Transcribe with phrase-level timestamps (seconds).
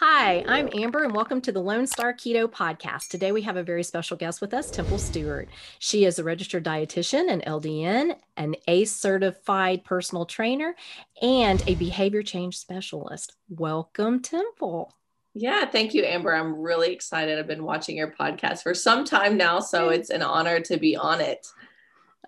[0.00, 3.08] Hi, I'm Amber, and welcome to the Lone Star Keto Podcast.
[3.08, 5.48] Today, we have a very special guest with us, Temple Stewart.
[5.80, 10.76] She is a registered dietitian, an LDN, an ACE certified personal trainer,
[11.20, 13.34] and a behavior change specialist.
[13.48, 14.94] Welcome, Temple.
[15.34, 16.32] Yeah, thank you, Amber.
[16.32, 17.36] I'm really excited.
[17.36, 20.96] I've been watching your podcast for some time now, so it's an honor to be
[20.96, 21.44] on it.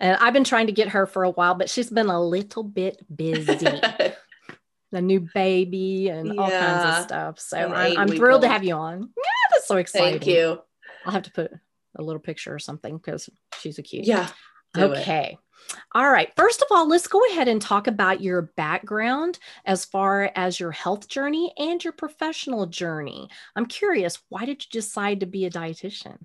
[0.01, 2.65] And I've been trying to get her for a while, but she's been a little
[2.65, 3.81] bit busy.
[4.93, 6.41] the new baby and yeah.
[6.41, 7.41] all kinds of stuff.
[7.41, 8.43] So I'm, I'm thrilled old.
[8.43, 9.11] to have you on.
[9.17, 10.21] Yeah, that's so exciting.
[10.21, 10.61] Thank you.
[11.05, 11.53] I'll have to put
[11.97, 13.29] a little picture or something because
[13.61, 14.07] she's a cute.
[14.07, 14.29] Yeah.
[14.77, 15.31] Okay.
[15.33, 15.77] It.
[15.95, 16.33] All right.
[16.37, 20.73] First of all, let's go ahead and talk about your background as far as your
[20.73, 23.29] health journey and your professional journey.
[23.57, 26.19] I'm curious, why did you decide to be a dietitian?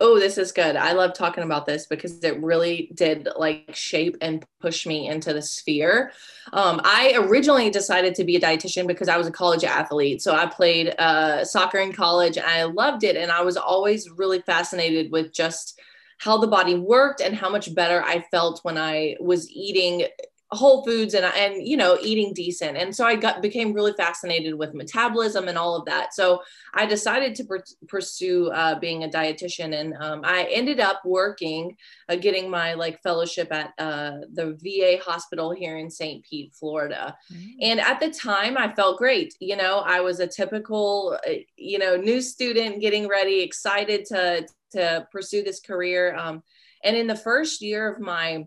[0.00, 0.76] Oh this is good.
[0.76, 5.32] I love talking about this because it really did like shape and push me into
[5.32, 6.12] the sphere.
[6.52, 10.22] Um, i originally decided to be a dietitian because i was a college athlete.
[10.22, 13.16] So i played uh, soccer in college and i loved it.
[13.16, 15.80] And i was always really fascinated with just
[16.18, 20.06] how the body worked and how much better i felt when i was eating
[20.54, 22.76] whole foods and and you know eating decent.
[22.76, 26.14] And so i got became really fascinated with metabolism and all of that.
[26.14, 26.42] So
[26.74, 29.78] i decided to per- pursue uh, being a dietitian.
[29.78, 31.76] And um, i ended up working
[32.08, 37.16] uh, getting my like fellowship at uh, the va hospital here in st pete florida.
[37.32, 37.50] Mm-hmm.
[37.62, 39.34] and at the time i felt great.
[39.40, 44.46] You know i was a typical uh, you know new student getting ready excited to
[44.72, 46.14] to pursue this career.
[46.16, 46.42] Um,
[46.84, 48.46] and in the first year of my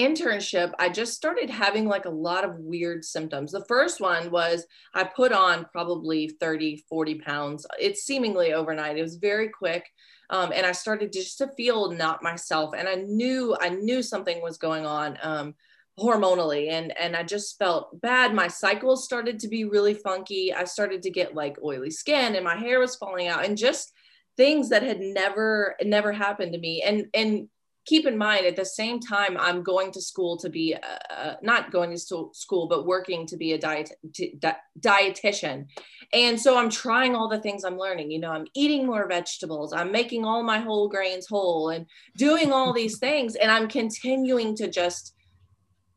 [0.00, 3.52] internship, I just started having like a lot of weird symptoms.
[3.52, 7.66] The first one was I put on probably 30, 40 pounds.
[7.78, 8.98] It's seemingly overnight.
[8.98, 9.86] It was very quick.
[10.30, 12.74] Um, and I started just to feel not myself.
[12.76, 15.18] And I knew, I knew something was going on.
[15.22, 15.54] Um,
[15.98, 20.64] hormonally and and I just felt bad my cycles started to be really funky I
[20.64, 23.92] started to get like oily skin and my hair was falling out and just
[24.36, 27.48] things that had never never happened to me and and
[27.86, 31.70] keep in mind at the same time i'm going to school to be uh, not
[31.70, 35.66] going to school but working to be a diet di- dietitian.
[36.12, 39.72] And so i'm trying all the things i'm learning you know i'm eating more vegetables
[39.72, 41.86] i'm making all my whole grains whole and
[42.16, 45.14] doing all these things and i'm continuing to just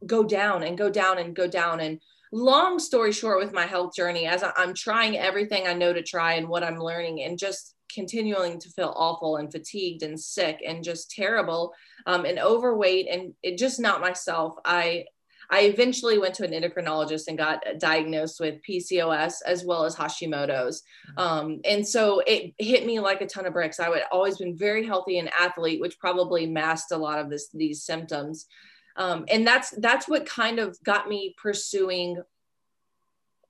[0.05, 1.79] go down and go down and go down.
[1.79, 1.99] And
[2.33, 6.33] long story short with my health journey as i'm trying everything i know to try
[6.33, 10.83] and what i'm learning and just continuing to feel awful and fatigued and sick and
[10.83, 11.73] just terrible
[12.05, 14.55] um, and overweight and it just not myself.
[14.65, 15.05] I
[15.49, 20.81] I eventually went to an endocrinologist and got diagnosed with PCOS as well as Hashimoto's.
[21.11, 21.19] Mm-hmm.
[21.19, 23.79] Um, and so it hit me like a ton of bricks.
[23.79, 27.49] I had always been very healthy and athlete, which probably masked a lot of this
[27.53, 28.47] these symptoms.
[28.95, 32.21] Um, and that's that's what kind of got me pursuing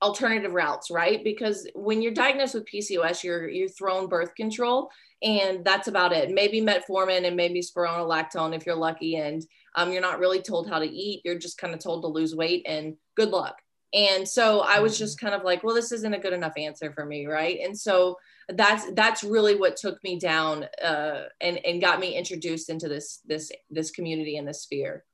[0.02, 1.22] alternative routes, right?
[1.24, 4.90] Because when you're diagnosed with PCOS, you're you're thrown birth control,
[5.22, 6.30] and that's about it.
[6.30, 9.44] Maybe metformin and maybe spironolactone if you're lucky, and
[9.76, 11.22] um, you're not really told how to eat.
[11.24, 13.56] You're just kind of told to lose weight, and good luck.
[13.94, 16.92] And so I was just kind of like, well, this isn't a good enough answer
[16.92, 17.60] for me, right?
[17.64, 18.18] And so
[18.48, 23.20] that's that's really what took me down uh, and and got me introduced into this
[23.24, 25.04] this this community and this sphere.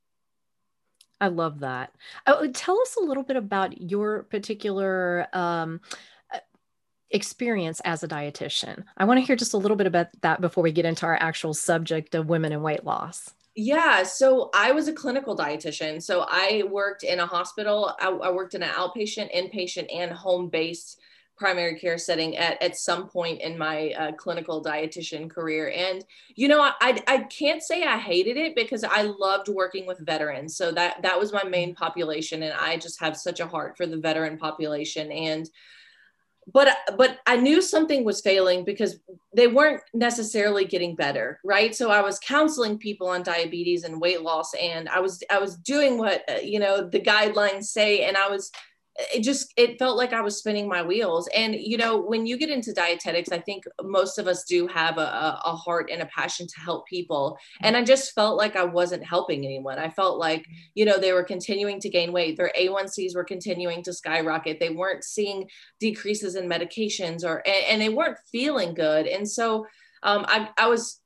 [1.21, 1.95] I love that.
[2.27, 5.81] Oh, tell us a little bit about your particular um,
[6.33, 6.39] uh,
[7.11, 8.85] experience as a dietitian.
[8.97, 11.17] I want to hear just a little bit about that before we get into our
[11.21, 13.35] actual subject of women and weight loss.
[13.55, 16.03] Yeah, so I was a clinical dietitian.
[16.03, 17.95] So I worked in a hospital.
[18.01, 21.01] I, I worked in an outpatient, inpatient, and home based
[21.41, 25.73] primary care setting at, at some point in my uh, clinical dietitian career.
[25.75, 26.05] And,
[26.37, 30.55] you know, I, I can't say I hated it because I loved working with veterans.
[30.57, 32.43] So that, that was my main population.
[32.43, 35.11] And I just have such a heart for the veteran population.
[35.11, 35.49] And,
[36.53, 38.99] but but I knew something was failing because
[39.37, 41.73] they weren't necessarily getting better, right?
[41.75, 45.57] So I was counseling people on diabetes and weight loss, and I was I was
[45.57, 48.51] doing what uh, you know the guidelines say, and I was
[49.15, 51.29] it just it felt like i was spinning my wheels.
[51.35, 54.99] And you know when you get into dietetics i think most of us do have
[54.99, 57.39] a, a heart and a passion to help people.
[57.61, 59.79] And i just felt like i wasn't helping anyone.
[59.79, 62.37] I felt like you know they were continuing to gain weight.
[62.37, 64.61] Their a1cs were continuing to skyrocket.
[64.61, 65.49] They weren't seeing
[65.79, 69.07] decreases in medications or and, and they weren't feeling good.
[69.07, 69.67] And so
[70.03, 71.00] um, I, I was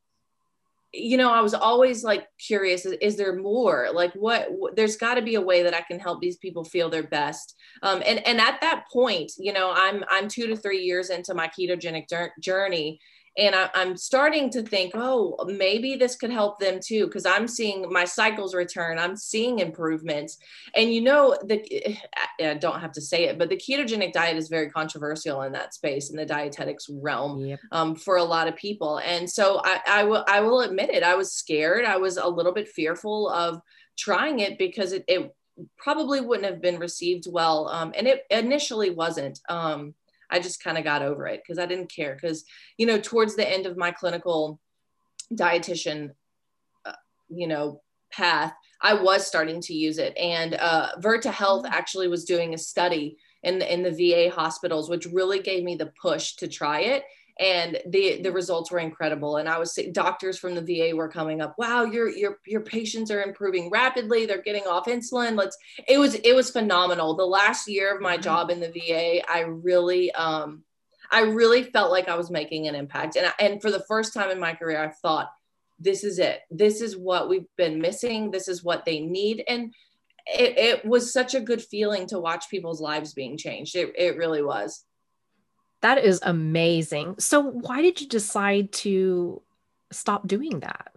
[0.95, 3.89] you know, I was always like curious, is, is there more?
[3.93, 6.89] Like what, there's got to be a way that I can help these people feel
[6.89, 7.57] their best.
[7.83, 11.35] Um, and, and at that point, you know, I'm, I'm two to three years into
[11.35, 12.07] my ketogenic
[12.41, 13.01] journey
[13.37, 17.49] and I, am starting to think oh maybe this could help them too because i'm
[17.49, 20.39] seeing my cycles return i'm seeing improvements
[20.75, 21.97] and you know the
[22.41, 25.75] i don't have to say it but the ketogenic diet is very controversial in that
[25.75, 27.61] space in the dietetics realm yep.
[27.73, 31.03] um, for a lot of people and so I, I will i will admit it
[31.03, 33.61] i was scared i was a little bit fearful of
[33.97, 35.35] trying it because it, it
[35.79, 39.95] probably wouldn't have been received well um, and it initially wasn't um,
[40.35, 42.19] I just kind of got over it because I didn't care.
[42.21, 42.45] Because,
[42.77, 44.61] you know, towards the end of my clinical
[45.33, 46.11] dietitian,
[46.85, 46.93] uh,
[47.29, 47.83] you know,
[48.13, 48.53] path,
[48.83, 50.17] I was starting to use it.
[50.19, 51.73] And uh, Virta Health mm-hmm.
[51.73, 55.77] actually was doing a study in the, in the VA hospitals, which really gave me
[55.77, 57.05] the push to try it
[57.39, 59.39] and the the results were incredible.
[59.39, 63.11] And i was doctors from the va were coming up wow your your your patients
[63.11, 64.27] are improving rapidly.
[64.27, 65.37] They're getting off insulin.
[65.37, 65.57] Let's
[65.89, 67.17] it was it was phenomenal.
[67.17, 68.23] The last year of my mm-hmm.
[68.23, 70.63] job in the va i really um
[71.11, 73.17] i really felt like i was making an impact.
[73.17, 75.31] And I, and for the first time in my career i thought
[75.79, 76.41] this is it.
[76.51, 78.31] This is what we've been missing.
[78.31, 79.45] This is what they need.
[79.49, 79.75] And
[80.27, 83.77] it, it was such a good feeling to watch people's lives being changed.
[83.77, 84.85] It, it really was
[85.85, 87.17] that is amazing.
[87.19, 89.43] So, why did you decide to
[89.93, 90.97] stop doing that?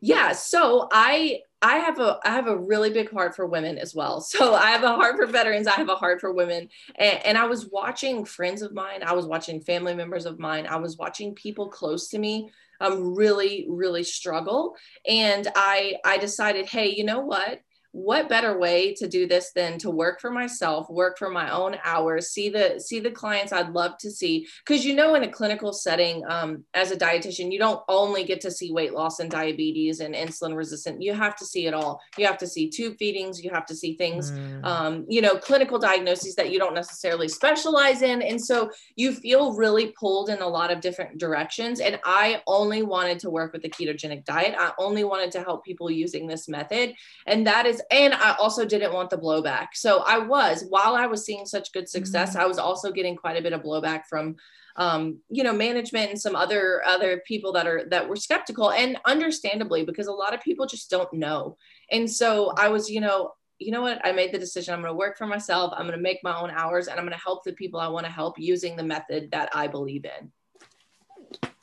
[0.00, 3.94] Yeah, so I I have a I have a really big heart for women as
[3.94, 4.20] well.
[4.30, 5.68] So I have a heart for veterans.
[5.68, 6.68] I have a heart for women.
[6.96, 9.04] And, and, I was watching friends of mine.
[9.04, 10.66] I was watching family members of mine.
[10.66, 12.50] I was watching people close to me
[12.80, 14.74] um, really really struggle.
[15.06, 17.60] And I I decided, hey, you know what?
[17.92, 21.76] What better way to do this than to work for myself work for my own
[21.84, 24.46] hours see the see the clients i'd love to see?
[24.64, 28.40] Because you know in a clinical setting um, as a dietitian you don't only get
[28.42, 32.00] to see weight loss and diabetes and insulin resistant you have to see it all.
[32.16, 33.42] You have to see tube feedings.
[33.42, 34.64] You have to see things mm.
[34.64, 38.22] um, you know clinical diagnoses that you don't necessarily specialize in.
[38.22, 41.80] And so you feel really pulled in a lot of different directions.
[41.80, 44.54] And i only wanted to work with the ketogenic diet.
[44.58, 46.94] I only wanted to help people using this method.
[47.26, 49.68] And that is and I also didn't want the blowback.
[49.74, 52.40] So I was, while I was seeing such good success, mm-hmm.
[52.40, 54.36] I was also getting quite a bit of blowback from
[54.76, 58.98] um, you know, management and some other other people that are that were skeptical and
[59.04, 61.56] understandably because a lot of people just don't know.
[61.90, 64.00] And so I was, you know, you know what?
[64.04, 64.72] I made the decision.
[64.72, 65.72] I'm going to work for myself.
[65.76, 67.88] I'm going to make my own hours and I'm going to help the people I
[67.88, 70.32] want to help using the method that I believe in.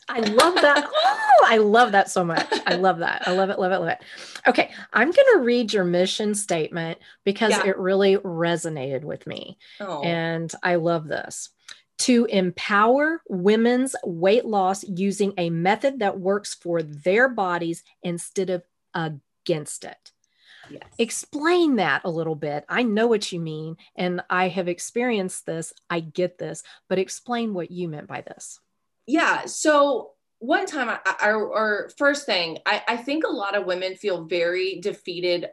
[0.10, 0.90] I love that.
[1.40, 2.48] Oh, I love that so much.
[2.66, 3.28] I love that.
[3.28, 4.00] I love it, love it, love it.
[4.48, 7.68] Okay, I'm going to read your mission statement because yeah.
[7.68, 9.60] it really resonated with me.
[9.80, 10.02] Oh.
[10.02, 11.50] And I love this.
[12.00, 18.64] To empower women's weight loss using a method that works for their bodies instead of
[18.96, 20.12] against it.
[20.72, 20.84] Yes.
[20.98, 22.66] Explain that a little bit.
[22.68, 25.72] I know what you mean, and I have experienced this.
[25.88, 28.60] I get this, but explain what you meant by this
[29.08, 33.66] yeah so one time I, I, or first thing I, I think a lot of
[33.66, 35.48] women feel very defeated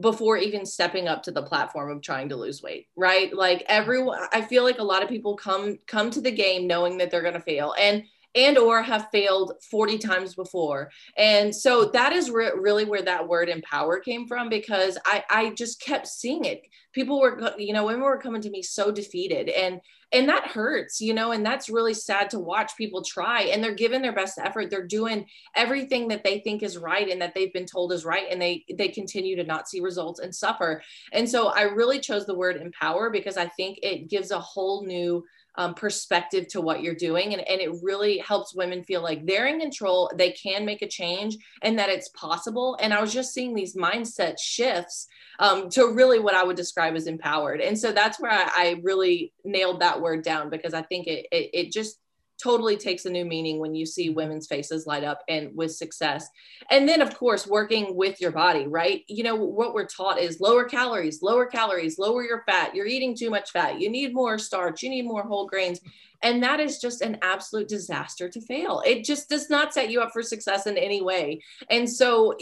[0.00, 3.34] before even stepping up to the platform of trying to lose weight right?
[3.34, 6.98] Like everyone i feel like a lot of people come come to the game knowing
[6.98, 7.74] that they're going to fail.
[7.78, 10.90] And and or have failed 40 times before.
[11.16, 15.50] And so that is re- really where that word empower came from because i i
[15.50, 16.62] just kept seeing it.
[16.92, 19.80] People were you know women were coming to me so defeated and
[20.14, 23.74] and that hurts you know and that's really sad to watch people try and they're
[23.74, 24.70] giving their best effort.
[24.70, 28.26] They're doing everything that they think is right and that they've been told is right
[28.30, 30.82] and they they continue to not see results and suffer.
[31.12, 34.84] And so i really chose the word empower because i think it gives a whole
[34.86, 35.24] new
[35.56, 37.32] um, perspective to what you're doing.
[37.32, 40.88] And, and it really helps women feel like they're in control, they can make a
[40.88, 42.76] change, and that it's possible.
[42.80, 46.94] And I was just seeing these mindset shifts um, to really what I would describe
[46.94, 47.60] as empowered.
[47.60, 51.26] And so that's where I, I really nailed that word down because I think it,
[51.32, 51.98] it, it just
[52.42, 54.16] totally takes a new meaning when you see mm-hmm.
[54.16, 56.28] women's faces light up and with success.
[56.70, 59.02] And then, of course, working with your body, right?
[59.08, 62.74] You know, what we're taught is lower calories, lower calories, lower your fat.
[62.74, 63.80] You're eating too much fat.
[63.80, 64.82] You need more starch.
[64.82, 65.80] You need more whole grains.
[66.22, 68.82] And that is just an absolute disaster to fail.
[68.86, 71.42] It just does not set you up for success in any way.
[71.68, 72.36] And so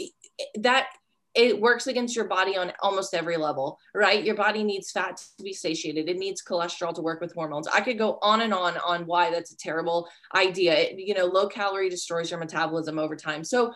[0.59, 0.89] that
[1.33, 4.23] it works against your body on almost every level, right?
[4.23, 6.09] Your body needs fat to be satiated.
[6.09, 7.67] It needs cholesterol to work with hormones.
[7.67, 10.73] I could go on and on on why that's a terrible idea.
[10.73, 13.43] It, you know, low calorie destroys your metabolism over time.
[13.43, 13.73] So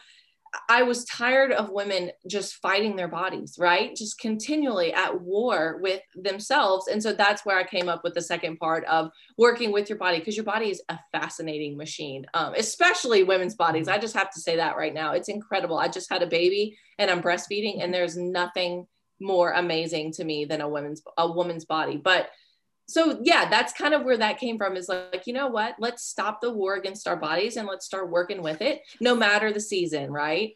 [0.69, 3.95] I was tired of women just fighting their bodies, right?
[3.95, 6.87] Just continually at war with themselves.
[6.87, 9.97] And so that's where I came up with the second part of working with your
[9.97, 13.87] body because your body is a fascinating machine, um, especially women's bodies.
[13.87, 15.13] I just have to say that right now.
[15.13, 15.77] It's incredible.
[15.77, 18.87] I just had a baby and I'm breastfeeding, and there's nothing
[19.19, 21.97] more amazing to me than a woman's a woman's body.
[21.97, 22.29] But
[22.87, 25.75] so yeah, that's kind of where that came from is like, you know what?
[25.79, 29.51] Let's stop the war against our bodies and let's start working with it no matter
[29.51, 30.55] the season, right?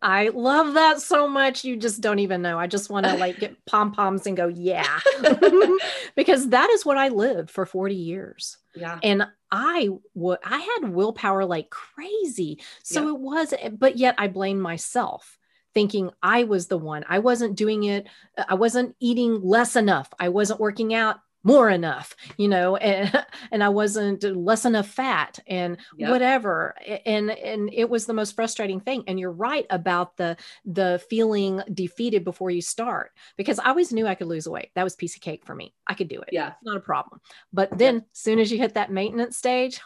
[0.00, 1.64] I love that so much.
[1.64, 2.58] You just don't even know.
[2.58, 5.00] I just want to like get pom poms and go, yeah,
[6.14, 8.58] because that is what I lived for 40 years.
[8.74, 8.98] Yeah.
[9.02, 12.60] And I would, I had willpower like crazy.
[12.82, 13.08] So yeah.
[13.08, 15.38] it was, but yet I blame myself
[15.74, 17.04] thinking I was the one.
[17.08, 18.06] I wasn't doing it.
[18.38, 20.08] Uh, I wasn't eating less enough.
[20.18, 25.38] I wasn't working out more enough you know and, and i wasn't less enough fat
[25.46, 26.10] and yep.
[26.10, 26.74] whatever
[27.06, 31.62] and and it was the most frustrating thing and you're right about the the feeling
[31.72, 35.14] defeated before you start because i always knew i could lose weight that was piece
[35.14, 37.20] of cake for me i could do it yeah not a problem
[37.52, 39.80] but then as soon as you hit that maintenance stage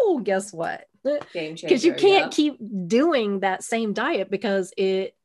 [0.00, 2.28] oh guess what because you can't yeah.
[2.30, 5.15] keep doing that same diet because it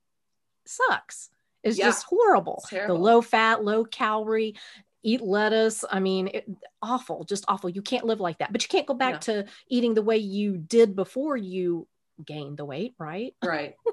[0.72, 1.30] sucks
[1.64, 1.86] it's yeah.
[1.86, 2.64] just horrible.
[2.72, 4.56] It's the low fat, low calorie,
[5.04, 5.86] eat lettuce.
[5.90, 6.50] I mean, it,
[6.82, 7.70] awful, just awful.
[7.70, 8.52] You can't live like that.
[8.52, 11.88] But you can't go back to eating the way you did before you
[12.26, 13.34] gained the weight, right?
[13.44, 13.76] Right.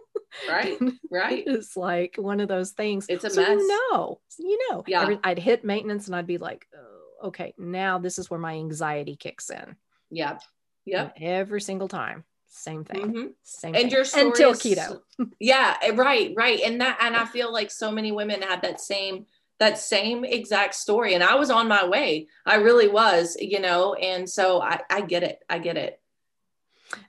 [0.47, 0.79] Right.
[1.11, 1.43] Right.
[1.47, 3.07] it's like one of those things.
[3.09, 3.49] It's a so mess.
[3.49, 4.85] You know, you know.
[4.87, 5.01] Yeah.
[5.01, 8.53] Every, I'd hit maintenance and I'd be like, oh, okay, now this is where my
[8.53, 9.75] anxiety kicks in.
[10.11, 10.43] Yep.
[10.85, 11.15] Yep.
[11.17, 13.01] And every single time same thing.
[13.01, 13.27] Mm-hmm.
[13.43, 13.91] same and thing.
[13.91, 15.01] your story until is, keto
[15.41, 16.61] yeah eh, right right.
[16.61, 19.27] And that and i feel like so many women had that same
[19.59, 22.29] that same exact story and i was on my way.
[22.47, 25.41] I really was you know and so i i get it.
[25.49, 26.01] I get it.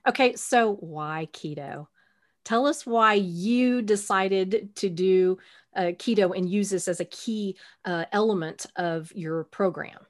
[0.06, 1.86] Okay so why keto?
[2.44, 5.38] Tell us why you decided to do
[5.76, 10.00] uh, keto and use this as a key uh, element of your program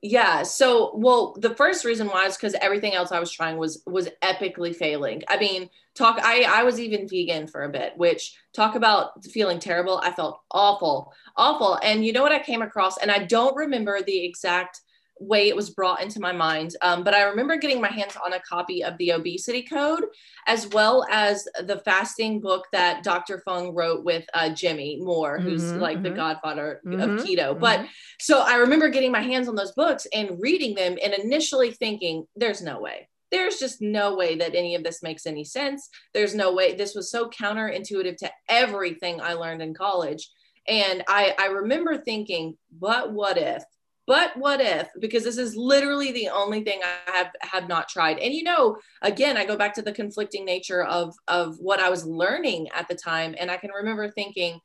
[0.00, 3.82] yeah so well the first reason why is because everything else i was trying was
[3.86, 5.22] was epically failing.
[5.28, 9.58] I mean talk i i was even vegan for a bit which talk about feeling
[9.58, 11.78] terrible i felt awful awful.
[11.82, 12.98] And you know what i came across?
[12.98, 14.80] And i don't remember the exact
[15.22, 16.76] way it was brought into my mind.
[16.82, 20.04] Um, but I remember getting my hands on a copy of the Obesity Code,
[20.46, 23.42] as well as the fasting book that Dr.
[23.44, 26.04] Fung wrote with uh, Jimmy Moore, who's mm-hmm, like mm-hmm.
[26.04, 27.58] the godfather mm-hmm, of keto.
[27.58, 27.88] But mm-hmm.
[28.20, 32.26] so I remember getting my hands on those books and reading them, and initially thinking,
[32.36, 33.08] there's no way.
[33.30, 35.88] There's just no way that any of this makes any sense.
[36.12, 36.74] There's no way.
[36.74, 40.28] This was so counterintuitive to everything I learned in college.
[40.68, 43.64] And I, I remember thinking, but what if?
[44.12, 48.18] But what if because this is literally the only thing i have have not tried.
[48.18, 51.88] And you know again i go back to the conflicting nature of of what i
[51.88, 53.34] was learning at the time.
[53.38, 54.60] And i can remember thinking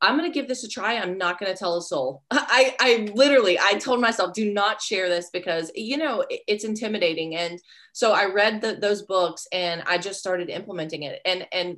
[0.00, 0.94] i'm going to give this a try.
[0.94, 2.22] I'm not going to tell a soul.
[2.30, 6.64] I i literally i told myself do not share this because you know it, it's
[6.64, 7.36] intimidating.
[7.36, 7.60] And
[7.92, 11.20] so i read the, those books and i just started implementing it.
[11.26, 11.76] And and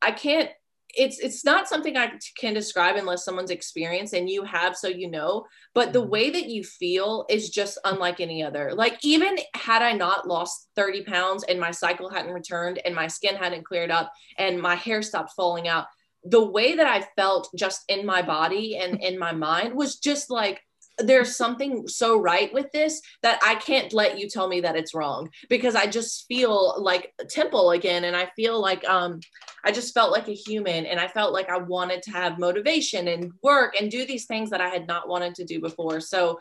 [0.00, 0.48] i can't
[0.96, 5.10] it's it's not something I can describe unless someone's experienced and you have so you
[5.10, 6.10] know but the mm-hmm.
[6.10, 10.68] way that you feel is just unlike any other like even had I not lost
[10.76, 14.74] 30 pounds and my cycle hadn't returned and my skin hadn't cleared up and my
[14.74, 15.86] hair stopped falling out
[16.24, 20.30] the way that I felt just in my body and in my mind was just
[20.30, 20.60] like
[21.04, 24.94] there's something so right with this that I can't let you tell me that it's
[24.94, 29.20] wrong because I just feel like temple again and I feel like um
[29.64, 33.08] I just felt like a human and I felt like I wanted to have motivation
[33.08, 36.00] and work and do these things that I had not wanted to do before.
[36.00, 36.38] So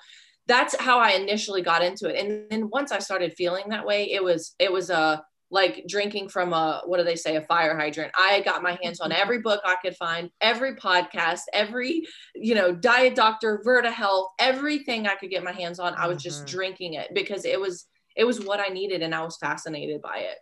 [0.48, 2.24] that's how I initially got into it.
[2.24, 6.30] And then once I started feeling that way, it was it was a like drinking
[6.30, 9.40] from a what do they say a fire hydrant i got my hands on every
[9.40, 15.16] book i could find every podcast every you know diet doctor Virta Health everything i
[15.16, 16.58] could get my hands on i was just mm-hmm.
[16.58, 20.18] drinking it because it was it was what i needed and i was fascinated by
[20.20, 20.38] it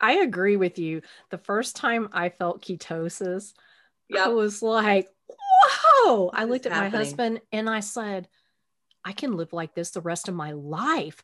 [0.00, 3.52] i agree with you the first time i felt ketosis
[4.08, 4.26] yep.
[4.26, 5.08] i was like
[5.64, 6.92] whoa i looked at happening?
[6.92, 8.28] my husband and i said
[9.04, 11.22] i can live like this the rest of my life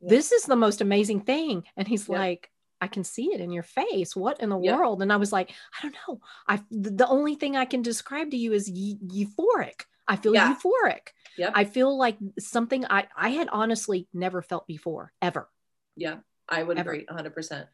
[0.00, 2.18] this is the most amazing thing and he's yep.
[2.18, 4.14] like I can see it in your face.
[4.14, 4.76] What in the yep.
[4.76, 5.02] world?
[5.02, 6.20] And I was like, I don't know.
[6.46, 9.82] I the only thing I can describe to you is euphoric.
[10.08, 10.54] I feel yeah.
[10.54, 11.08] euphoric.
[11.38, 11.52] Yep.
[11.54, 15.48] I feel like something I I had honestly never felt before ever.
[15.96, 16.16] Yeah,
[16.48, 16.92] I would ever.
[16.92, 17.66] agree 100%.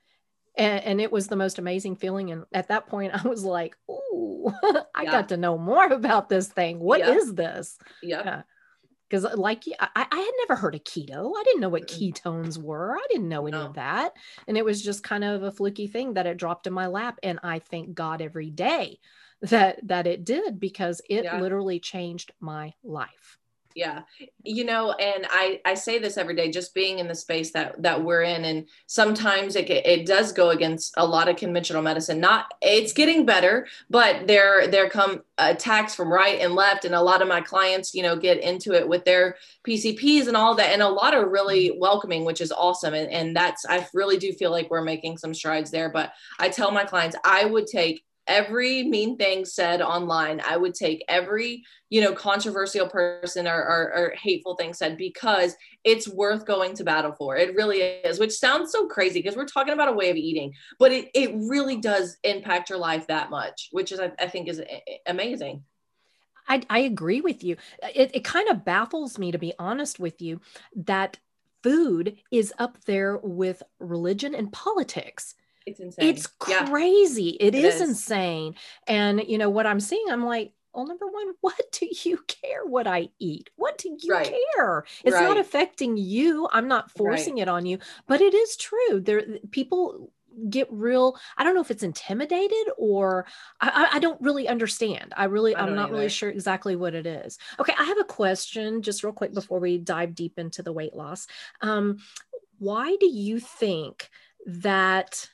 [0.54, 2.30] And, and, it was the most amazing feeling.
[2.30, 4.52] And at that point, I was like, "Ooh,
[4.94, 5.11] I yeah.
[5.11, 6.78] got to know more about this thing.
[6.78, 8.23] What is this?" Yeah.
[8.23, 8.42] yeah
[9.12, 12.57] because uh, like I, I had never heard of keto i didn't know what ketones
[12.57, 13.66] were i didn't know any no.
[13.66, 14.14] of that
[14.49, 17.19] and it was just kind of a fluky thing that it dropped in my lap
[17.23, 18.99] and i thank god every day
[19.42, 21.40] that that it did because it yeah.
[21.40, 23.38] literally changed my life
[23.75, 24.02] yeah
[24.43, 27.81] you know and i i say this every day just being in the space that
[27.83, 32.21] that we're in and sometimes it it does go against a lot of conventional medicine
[32.21, 37.00] not it's getting better but there there come attacks from right and left and a
[37.00, 39.37] lot of my clients you know get into it with their
[39.67, 41.81] pcps and all that and a lot are really mm-hmm.
[41.81, 45.35] welcoming which is awesome and, and that's i really do feel like we're making some
[45.35, 50.41] strides there but i tell my clients i would take every mean thing said online
[50.49, 55.55] i would take every you know controversial person or, or, or, hateful thing said because
[55.85, 57.37] it's worth going to battle for.
[57.37, 60.55] It really is which sounds so crazy because we're talking about a way of eating
[60.79, 64.49] but it, it really does impact your life that much which is i, I think
[64.49, 65.64] is eh, eh, amazing.
[66.49, 67.57] I, I agree with you.
[67.95, 70.41] It, it kind of baffles me to be honest with you
[70.75, 71.19] that
[71.62, 75.35] food is up there with religion and politics
[75.66, 76.09] it's insane.
[76.09, 77.37] It's crazy.
[77.40, 77.47] Yeah.
[77.47, 78.54] it, it is, is insane.
[78.87, 82.64] And you know what I'm seeing, I'm like, well, number one, what do you care
[82.64, 83.50] what I eat?
[83.57, 84.35] What do you right.
[84.54, 84.85] care?
[85.04, 85.25] It's right.
[85.25, 86.49] not affecting you.
[86.52, 87.42] I'm not forcing right.
[87.42, 89.00] it on you, but it is true.
[89.00, 90.12] There, people
[90.49, 91.16] get real.
[91.37, 93.26] I don't know if it's intimidated or
[93.61, 95.12] I, I don't really understand.
[95.16, 95.95] I really, I am not either.
[95.95, 97.38] really sure exactly what it is.
[97.59, 100.95] Okay, I have a question, just real quick before we dive deep into the weight
[100.95, 101.26] loss.
[101.61, 101.99] Um,
[102.59, 104.09] why do you think
[104.47, 105.28] that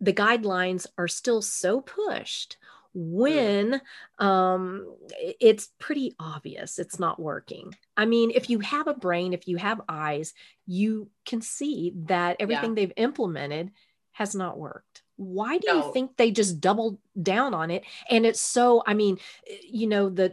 [0.00, 2.56] the guidelines are still so pushed
[2.92, 3.80] when
[4.18, 4.96] um,
[5.40, 7.74] it's pretty obvious it's not working.
[7.96, 10.34] I mean, if you have a brain, if you have eyes,
[10.66, 12.74] you can see that everything yeah.
[12.74, 13.70] they've implemented
[14.12, 15.02] has not worked.
[15.16, 15.86] Why do no.
[15.86, 17.84] you think they just doubled down on it?
[18.08, 19.18] And it's so, I mean,
[19.62, 20.32] you know, the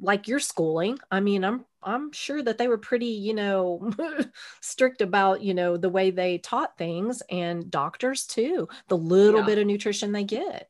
[0.00, 3.90] like your schooling, I mean, I'm I'm sure that they were pretty, you know,
[4.60, 9.46] strict about, you know, the way they taught things and doctors too, the little yeah.
[9.46, 10.68] bit of nutrition they get.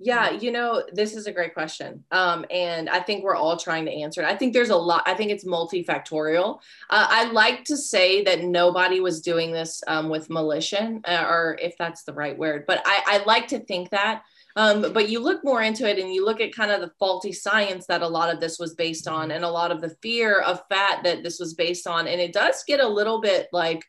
[0.00, 2.04] Yeah, you know, this is a great question.
[2.10, 4.26] Um, and I think we're all trying to answer it.
[4.26, 6.56] I think there's a lot, I think it's multifactorial.
[6.90, 11.56] Uh, I like to say that nobody was doing this um, with malicious, uh, or
[11.60, 14.24] if that's the right word, but I, I like to think that
[14.56, 17.32] um, but you look more into it and you look at kind of the faulty
[17.32, 19.32] science that a lot of this was based on mm-hmm.
[19.32, 22.06] and a lot of the fear of fat that this was based on.
[22.06, 23.84] And it does get a little bit like,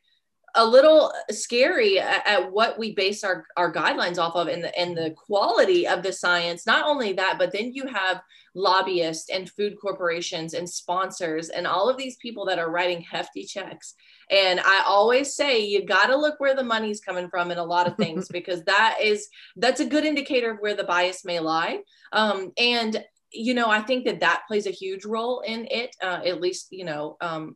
[0.57, 4.79] a little scary at, at, what we base our, our guidelines off of and the,
[4.79, 6.65] and the quality of the science.
[6.65, 8.21] Not only that, but then you have
[8.55, 13.43] lobbyists and food corporations and sponsors and all of these people that are writing hefty
[13.43, 13.95] checks
[14.29, 17.63] and I always say you got to look where the money's coming from in a
[17.63, 21.39] lot of things because that is that's a good indicator of where the bias may
[21.39, 21.79] lie.
[22.11, 25.95] Um, and you know, I think that that plays a huge role in it.
[26.01, 27.55] Uh, at least you know, um,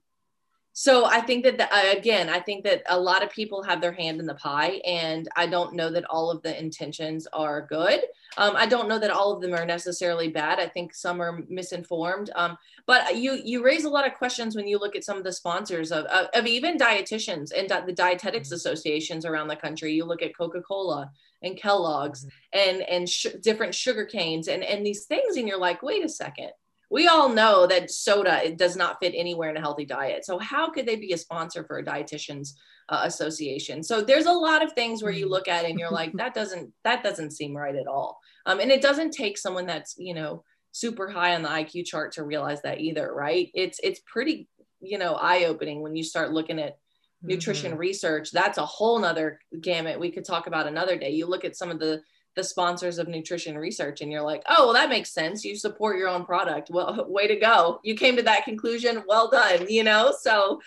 [0.80, 3.82] so i think that the, uh, again i think that a lot of people have
[3.82, 7.68] their hand in the pie and i don't know that all of the intentions are
[7.68, 8.00] good.
[8.38, 10.58] Um, i don't know that all of them are necessarily bad.
[10.58, 12.30] I think some are misinformed.
[12.36, 15.26] Um, but you you raise a lot of questions when you look at some of
[15.26, 18.56] the sponsors of, of, of even dietitians and di- the dietetics mm-hmm.
[18.56, 19.94] associations around the country.
[19.94, 21.12] You look at coca-cola
[21.42, 22.60] and kellogg's mm-hmm.
[22.60, 26.10] and and sh- different sugar canes and and these things and you're like wait a
[26.10, 26.52] second
[26.90, 30.26] we all know that soda it does not fit anywhere in a healthy diet.
[30.26, 32.54] So how could they be a sponsor for a dietitians
[32.90, 33.84] uh, association?
[33.84, 35.30] So there's a lot of things where you mm.
[35.30, 38.20] look at it and you're like, that doesn't that doesn't seem right at all.
[38.46, 42.14] Um, and it doesn't take someone that's you know super high on the IQ chart
[42.14, 43.50] to realize that either, right?
[43.54, 44.48] It's it's pretty
[44.82, 46.78] you know eye opening when you start looking at
[47.22, 47.80] nutrition mm-hmm.
[47.80, 48.32] research.
[48.32, 51.12] That's a whole nother gamut we could talk about another day.
[51.12, 52.02] You look at some of the
[52.36, 55.98] the sponsors of nutrition research and you're like oh well that makes sense you support
[55.98, 59.84] your own product well way to go you came to that conclusion well done you
[59.84, 60.62] know so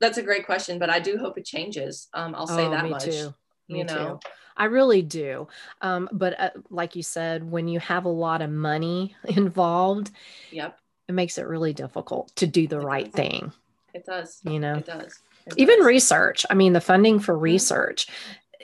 [0.00, 2.84] that's a great question but i do hope it changes um, i'll say oh, that
[2.84, 3.34] me much too.
[3.68, 4.30] Me you know too.
[4.58, 5.46] I really do.
[5.82, 10.10] Um, but uh, like you said, when you have a lot of money involved,
[10.50, 10.78] yep,
[11.08, 13.14] it makes it really difficult to do the it right does.
[13.14, 13.52] thing.
[13.94, 14.40] It does.
[14.44, 15.18] You know, it does.
[15.46, 15.86] It Even does.
[15.86, 16.44] research.
[16.50, 17.44] I mean, the funding for mm-hmm.
[17.44, 18.08] research,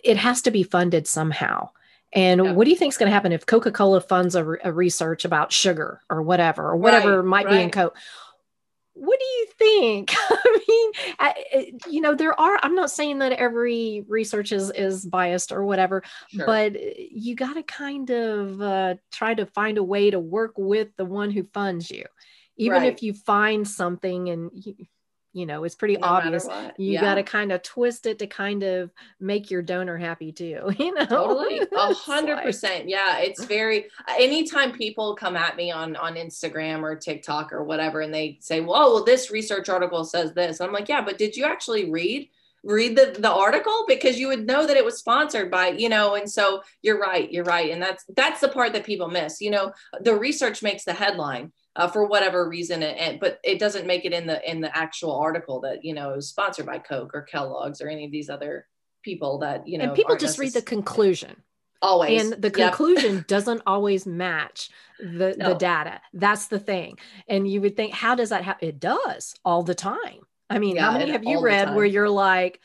[0.03, 1.71] it has to be funded somehow.
[2.15, 2.53] And yeah.
[2.53, 5.25] what do you think is going to happen if Coca Cola funds a, a, research
[5.25, 7.57] about sugar or whatever, or whatever right, might right.
[7.57, 7.97] be in Coke?
[8.95, 10.15] What do you think?
[10.31, 15.05] I mean, I, you know, there are, I'm not saying that every research is, is
[15.05, 16.47] biased or whatever, sure.
[16.47, 20.89] but you got to kind of uh, try to find a way to work with
[20.97, 22.05] the one who funds you.
[22.57, 22.93] Even right.
[22.93, 24.77] if you find something and you,
[25.35, 26.47] you know it's pretty no obvious
[26.79, 27.01] you yeah.
[27.01, 30.95] got to kind of twist it to kind of make your donor happy too you
[30.95, 33.87] know totally a hundred percent yeah it's very
[34.19, 38.61] anytime people come at me on on instagram or tiktok or whatever and they say
[38.61, 42.29] well well this research article says this i'm like yeah but did you actually read
[42.63, 46.15] read the, the article because you would know that it was sponsored by you know
[46.15, 49.51] and so you're right you're right and that's that's the part that people miss you
[49.51, 49.71] know
[50.01, 52.83] the research makes the headline uh, for whatever reason.
[52.83, 56.15] And, but it doesn't make it in the in the actual article that you know
[56.15, 58.67] is sponsored by Coke or Kellogg's or any of these other
[59.03, 59.85] people that you know.
[59.85, 61.37] And people just read the conclusion.
[61.83, 62.33] Always.
[62.33, 63.27] And the conclusion yep.
[63.29, 65.51] doesn't always match the, no.
[65.51, 66.01] the data.
[66.15, 66.99] That's the thing.
[67.29, 68.69] And you would think, how does that happen?
[68.69, 70.21] It does all the time.
[70.49, 72.61] I mean, yeah, how many have you read where you're like,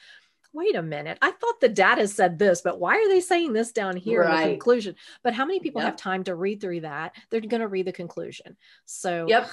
[0.53, 3.71] wait a minute, I thought the data said this, but why are they saying this
[3.71, 4.41] down here right.
[4.41, 4.95] in the conclusion?
[5.23, 5.91] But how many people yep.
[5.91, 7.15] have time to read through that?
[7.29, 8.57] They're going to read the conclusion.
[8.85, 9.49] So, yep.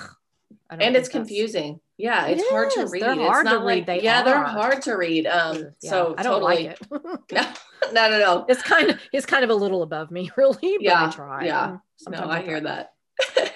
[0.71, 1.81] And it's confusing.
[1.97, 3.03] Yeah, it's hard to read.
[3.03, 3.87] They're hard to read.
[3.87, 4.25] They yeah, are.
[4.25, 5.27] they're hard to read.
[5.27, 6.67] Um, yeah, so I don't totally.
[6.67, 7.59] like it.
[7.93, 8.47] no, no, no, no.
[8.49, 10.77] It's kind of it's kind of a little above me, really.
[10.81, 11.45] yeah, I try.
[11.47, 11.79] Yeah,
[12.09, 12.93] no, I, I hear that.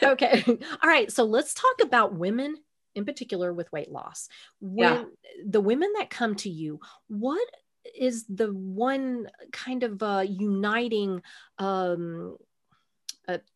[0.03, 1.13] okay, all right.
[1.13, 2.57] So let's talk about women
[2.95, 4.29] in particular with weight loss.
[4.61, 5.05] When yeah.
[5.47, 7.49] the women that come to you, what
[7.99, 11.23] is the one kind of uh, uniting
[11.59, 12.37] um,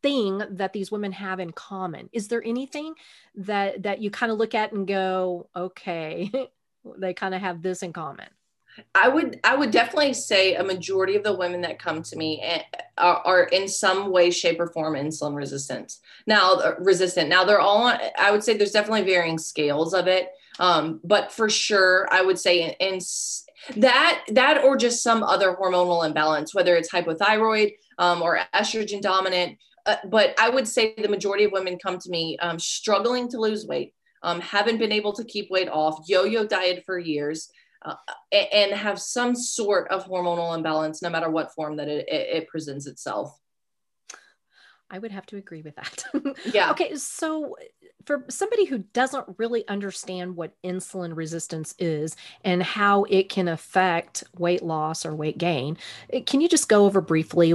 [0.02, 2.08] thing that these women have in common?
[2.12, 2.94] Is there anything
[3.36, 6.30] that that you kind of look at and go, okay,
[6.98, 8.28] they kind of have this in common?
[8.94, 12.40] I would I would definitely say a majority of the women that come to me
[12.42, 12.62] eh,
[12.98, 15.98] are, are, in some way, shape, or form insulin resistant.
[16.26, 17.28] Now uh, resistant.
[17.28, 17.84] Now they're all.
[17.84, 22.22] On, I would say there's definitely varying scales of it, um, but for sure, I
[22.22, 23.00] would say in, in
[23.76, 29.58] that that or just some other hormonal imbalance, whether it's hypothyroid um, or estrogen dominant.
[29.86, 33.38] Uh, but I would say the majority of women come to me um, struggling to
[33.38, 37.50] lose weight, um, haven't been able to keep weight off, yo-yo diet for years
[37.84, 37.94] uh,
[38.32, 42.86] and have some sort of hormonal imbalance, no matter what form that it, it, presents
[42.86, 43.38] itself.
[44.90, 46.04] I would have to agree with that.
[46.54, 46.70] yeah.
[46.70, 46.94] Okay.
[46.94, 47.56] So,
[48.06, 54.24] for somebody who doesn't really understand what insulin resistance is and how it can affect
[54.38, 55.76] weight loss or weight gain,
[56.12, 57.54] eh, can you just go over briefly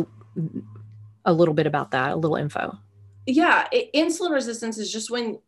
[1.25, 2.77] a little bit about that, a little info?
[3.25, 3.67] Yeah.
[3.71, 5.39] It, insulin resistance is just when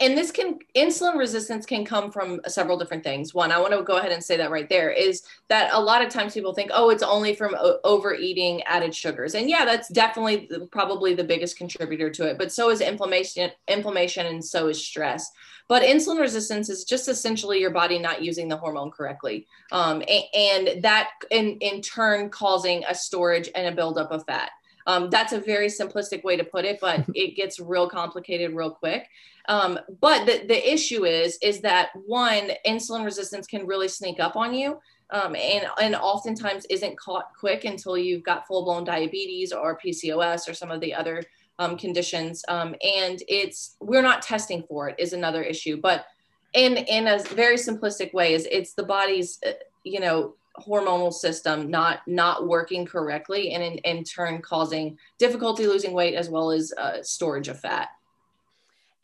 [0.00, 3.34] and this can insulin resistance can come from several different things.
[3.34, 6.02] One i want to go ahead and say that right there is that a lot
[6.02, 9.34] of times people think oh it's only from overeating added sugars.
[9.34, 14.26] And yeah that's definitely probably the biggest contributor to it but so is inflammation inflammation
[14.26, 15.30] and so is stress.
[15.68, 19.46] But insulin resistance is just essentially your body not using the hormone correctly.
[19.72, 24.50] Um, and, and that in, in turn causing a storage and a buildup of fat
[24.86, 28.70] um, that's a very simplistic way to put it, but it gets real complicated real
[28.70, 29.08] quick.
[29.48, 34.36] Um, but the, the issue is, is that one, insulin resistance can really sneak up
[34.36, 34.80] on you.
[35.10, 40.48] Um, and, and oftentimes isn't caught quick until you've got full blown diabetes or PCOS
[40.48, 41.22] or some of the other
[41.60, 42.44] um, conditions.
[42.48, 46.06] Um, and it's, we're not testing for it is another issue, but
[46.54, 49.52] in, in a very simplistic way is it's the body's, uh,
[49.84, 55.92] you know, hormonal system not not working correctly and in, in turn causing difficulty losing
[55.92, 57.88] weight as well as uh, storage of fat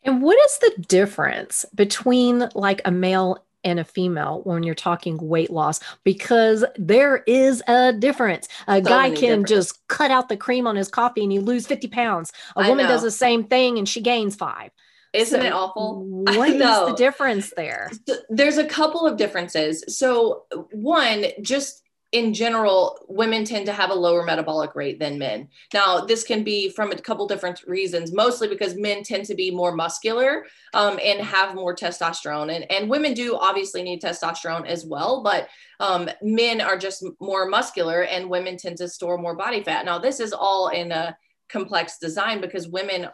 [0.03, 5.17] and what is the difference between like a male and a female when you're talking
[5.17, 8.47] weight loss because there is a difference.
[8.67, 11.65] A so guy can just cut out the cream on his coffee and you lose
[11.65, 12.31] 50 pounds.
[12.55, 12.91] A I woman know.
[12.91, 14.71] does the same thing and she gains five.
[15.13, 16.03] Isn't so it awful?
[16.23, 17.91] What is the difference there?
[18.29, 19.83] There's a couple of differences.
[19.87, 25.49] So, one, just in general, women tend to have a lower metabolic rate than men.
[25.73, 29.49] Now, this can be from a couple different reasons, mostly because men tend to be
[29.49, 30.45] more muscular
[30.75, 32.55] um, and have more testosterone.
[32.55, 35.47] And, and women do obviously need testosterone as well, but
[35.79, 39.83] um, men are just more muscular and women tend to store more body fat.
[39.83, 41.17] Now, this is all in a
[41.49, 43.07] complex design because women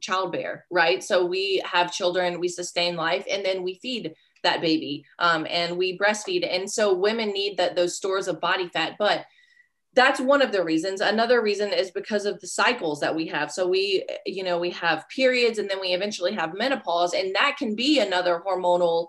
[0.00, 1.02] childbear, right?
[1.02, 5.76] So we have children, we sustain life, and then we feed that baby um, and
[5.76, 6.46] we breastfeed.
[6.48, 9.26] And so women need that those stores of body fat but
[9.94, 11.00] that's one of the reasons.
[11.00, 13.50] Another reason is because of the cycles that we have.
[13.50, 17.56] So we you know we have periods and then we eventually have menopause and that
[17.58, 19.08] can be another hormonal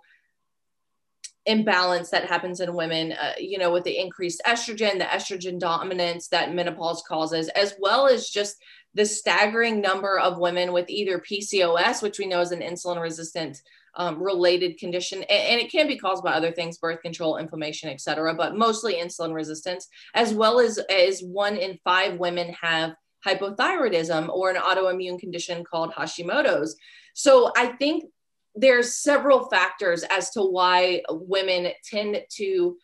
[1.47, 6.27] imbalance that happens in women uh, you know with the increased estrogen the estrogen dominance
[6.27, 8.57] that menopause causes as well as just
[8.93, 13.61] the staggering number of women with either PCOS, which we know is an insulin resistant
[13.95, 17.89] um, related condition, and, and, it can be caused by other things, birth control, inflammation,
[17.89, 22.93] etc., but mostly insulin resistance, as well as as one in five women have
[23.25, 26.75] hypothyroidism or an autoimmune condition called Hashimoto's.
[27.13, 28.05] So I think
[28.55, 32.77] there's several factors as to why women tend to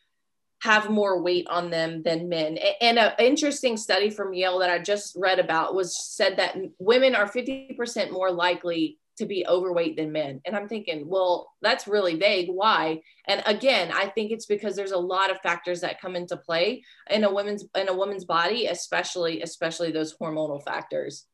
[0.59, 2.57] have more weight on them than men.
[2.81, 7.15] And an interesting study from Yale that I just read about was said that women
[7.15, 10.41] are 50% more likely to be overweight than men.
[10.45, 12.49] And I'm thinking, well, that's really vague.
[12.49, 13.01] Why?
[13.27, 16.83] And again, I think it's because there's a lot of factors that come into play
[17.09, 21.25] in a woman's in a woman's body, especially especially those hormonal factors.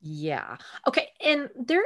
[0.00, 0.56] Yeah.
[0.86, 1.08] Okay.
[1.24, 1.84] And there,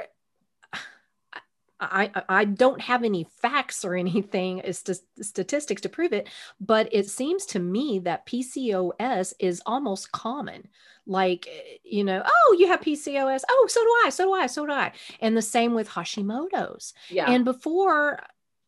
[1.80, 6.28] I, I don't have any facts or anything st- statistics to prove it,
[6.60, 10.68] but it seems to me that PCOS is almost common.
[11.06, 13.42] Like, eh, you know, oh, you have PCOS.
[13.48, 14.10] Oh, so do I.
[14.10, 14.46] So do I.
[14.46, 14.92] So do I.
[15.20, 16.92] And the same with Hashimoto's.
[17.08, 17.30] Yeah.
[17.30, 18.20] And before,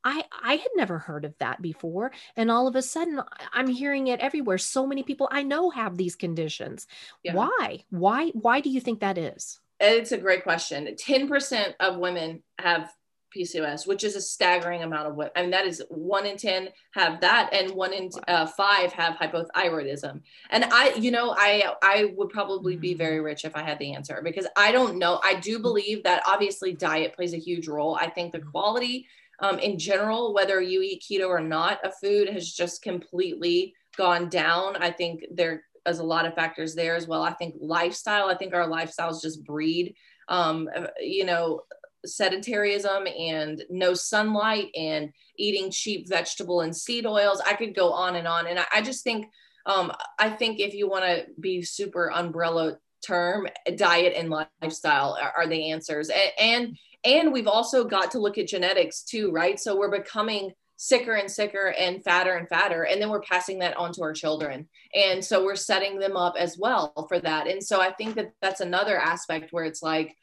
[0.05, 3.20] I I had never heard of that before and all of a sudden
[3.53, 6.88] I'm hearing it everywhere so many people I know have these conditions
[7.22, 7.35] yeah.
[7.35, 12.42] why why why do you think that is it's a great question 10% of women
[12.59, 12.92] have
[13.37, 15.33] PCOS, which is a staggering amount of women.
[15.37, 19.16] I mean, that is one in 10 have that, and one in uh, five have
[19.16, 20.21] hypothyroidism.
[20.51, 23.25] And I, you know, I, I would probably be very mm.
[23.25, 25.21] rich if I had the answer because I don't know.
[25.25, 27.97] I do believe that obviously diet plays a huge role.
[28.01, 28.51] I think the mm.
[28.51, 29.07] quality
[29.40, 34.29] um, in general, whether you eat keto or not, a food has just completely gone
[34.29, 34.77] down.
[34.77, 37.23] I think there is a lot of factors there as well.
[37.23, 39.97] I think lifestyle, I think our lifestyles just breed
[40.29, 40.68] um,
[41.01, 41.62] you know,
[42.07, 47.41] sedentarism and no sunlight and eating cheap vegetable and seed oils.
[47.45, 48.47] I could go on and on.
[48.47, 49.27] And I, I just think,
[49.67, 54.31] um, I think if you want to be super umbrella term, diet and
[54.62, 56.11] lifestyle are, are the answers.
[56.11, 59.59] And, and, and we've also got to look at genetics too, right?
[59.59, 63.77] So we're becoming sicker and sicker and fatter and fatter and then we're passing that
[63.77, 67.62] on to our children and so we're setting them up as well for that and
[67.62, 70.17] so i think that that's another aspect where it's like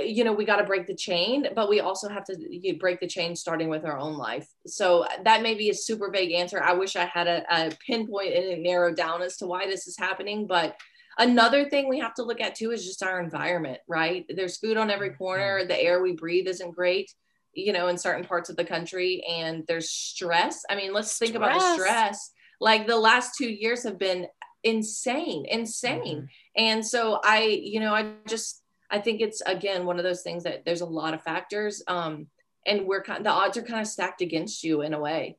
[0.00, 3.06] you know we got to break the chain but we also have to break the
[3.06, 4.48] chain starting with our own life.
[4.66, 6.62] So uh, that may be a super vague answer.
[6.62, 9.86] I wish i had a, a pinpoint and it narrowed down as to why this
[9.86, 10.76] is happening but
[11.18, 14.24] another thing we have to look at too is just our environment right?
[14.28, 15.58] There's food on every corner.
[15.58, 15.68] Mm-hmm.
[15.68, 17.12] the air we breathe isn't great
[17.54, 20.64] you know in certain parts of the country and there's stress.
[20.70, 22.32] I mean let's think about the stress.
[22.60, 24.26] Like the last two years have been
[24.64, 26.18] insane insane.
[26.18, 26.24] Mm-hmm.
[26.56, 28.61] and so i you know i just
[28.92, 32.26] I think it's again one of those things that there's a lot of factors, um,
[32.66, 35.38] and we're kind the odds are kind of stacked against you in a way.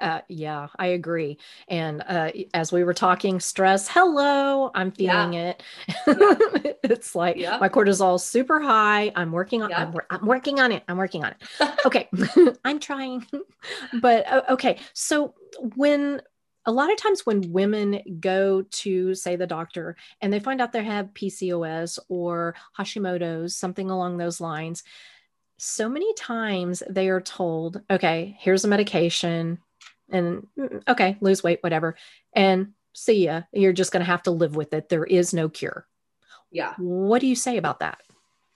[0.00, 1.38] Uh, yeah, I agree.
[1.68, 5.50] And uh, as we were talking, stress, hello, I'm feeling yeah.
[5.50, 5.62] it.
[6.06, 6.72] Yeah.
[6.82, 7.58] it's like yeah.
[7.58, 9.12] my cortisol is super high.
[9.14, 9.72] I'm working on.
[9.72, 10.82] I'm, I'm, working on it.
[10.88, 11.70] I'm working on it.
[11.86, 12.08] okay,
[12.64, 13.26] I'm trying.
[14.00, 15.34] but uh, okay, so
[15.76, 16.20] when
[16.66, 20.72] a lot of times when women go to say the doctor and they find out
[20.72, 24.82] they have PCOS or Hashimoto's, something along those lines,
[25.58, 29.58] so many times they are told, okay, here's a medication
[30.10, 31.96] and mm, okay, lose weight, whatever.
[32.32, 33.42] And see ya.
[33.52, 34.88] You're just going to have to live with it.
[34.88, 35.86] There is no cure.
[36.50, 36.74] Yeah.
[36.78, 38.00] What do you say about that?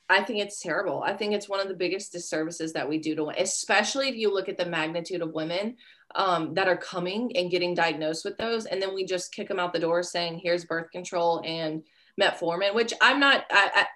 [0.08, 1.02] I think it's terrible.
[1.02, 4.32] I think it's one of the biggest disservices that we do to, especially if you
[4.32, 5.76] look at the magnitude of women
[6.14, 9.60] um, that are coming and getting diagnosed with those, and then we just kick them
[9.60, 11.82] out the door saying, "Here's birth control and
[12.20, 13.44] metformin," which I'm not.
[13.50, 13.86] I, I,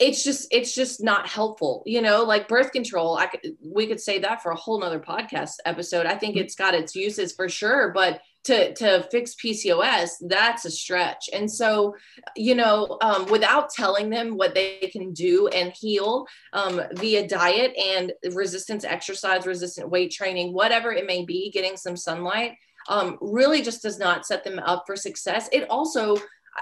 [0.00, 4.00] it's just it's just not helpful you know like birth control i could we could
[4.00, 6.44] say that for a whole nother podcast episode i think mm-hmm.
[6.44, 11.28] it's got its uses for sure but to to fix PCOS, that's a stretch.
[11.32, 11.94] And so,
[12.36, 17.74] you know, um, without telling them what they can do and heal um, via diet
[17.76, 22.52] and resistance exercise, resistant weight training, whatever it may be, getting some sunlight
[22.88, 25.48] um, really just does not set them up for success.
[25.52, 26.16] It also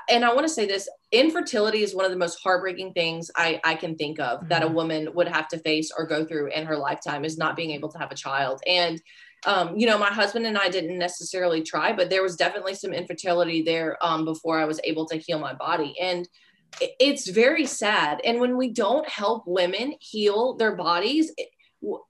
[0.08, 3.60] and I want to say this infertility is one of the most heartbreaking things I,
[3.64, 4.48] I can think of mm-hmm.
[4.48, 4.74] that a mm-hmm.
[4.74, 7.90] woman would have to face or go through in her lifetime is not being able
[7.90, 8.60] to have a child.
[8.66, 9.00] And
[9.44, 12.92] um, you know, my husband and I didn't necessarily try, but there was definitely some
[12.92, 15.94] infertility there um, before I was able to heal my body.
[16.00, 16.28] And
[16.80, 18.20] it's very sad.
[18.24, 21.32] And when we don't help women heal their bodies,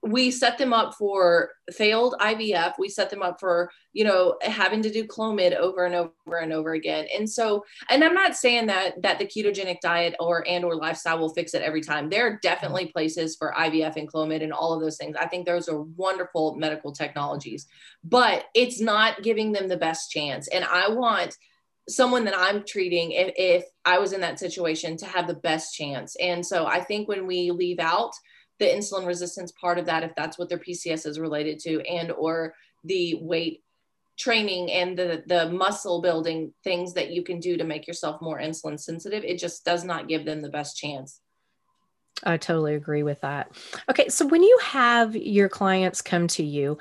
[0.02, 2.74] we set them up for failed IVF.
[2.78, 6.52] We set them up for, you know, having to do Clomid over and over and
[6.52, 7.06] over again.
[7.16, 11.18] And so, and I'm not saying that that the ketogenic diet or and or lifestyle
[11.18, 12.10] will fix it every time.
[12.10, 15.16] There are definitely places for IVF and Clomid and all of those things.
[15.18, 17.66] I think those are wonderful medical technologies,
[18.04, 20.48] but it's not giving them the best chance.
[20.48, 21.36] And I want
[21.88, 25.74] someone that I'm treating, if, if I was in that situation, to have the best
[25.74, 26.14] chance.
[26.20, 28.12] And so I think when we leave out
[28.62, 32.12] the insulin resistance part of that if that's what their PCOS is related to and
[32.12, 33.64] or the weight
[34.16, 38.38] training and the the muscle building things that you can do to make yourself more
[38.38, 41.20] insulin sensitive it just does not give them the best chance
[42.24, 43.50] I totally agree with that.
[43.90, 46.78] Okay, so when you have your clients come to you,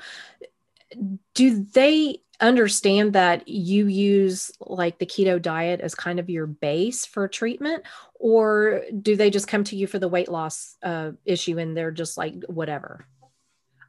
[1.34, 7.06] do they understand that you use like the keto diet as kind of your base
[7.06, 11.58] for treatment or do they just come to you for the weight loss uh, issue
[11.58, 13.06] and they're just like whatever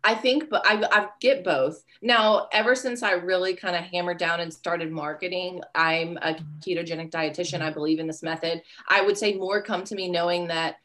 [0.06, 1.82] I think, but I, I get both.
[2.02, 7.10] Now, ever since I really kind of hammered down and started marketing, I'm a ketogenic
[7.10, 7.62] dietitian.
[7.62, 8.62] I believe in this method.
[8.89, 10.76] I would say more come to me knowing that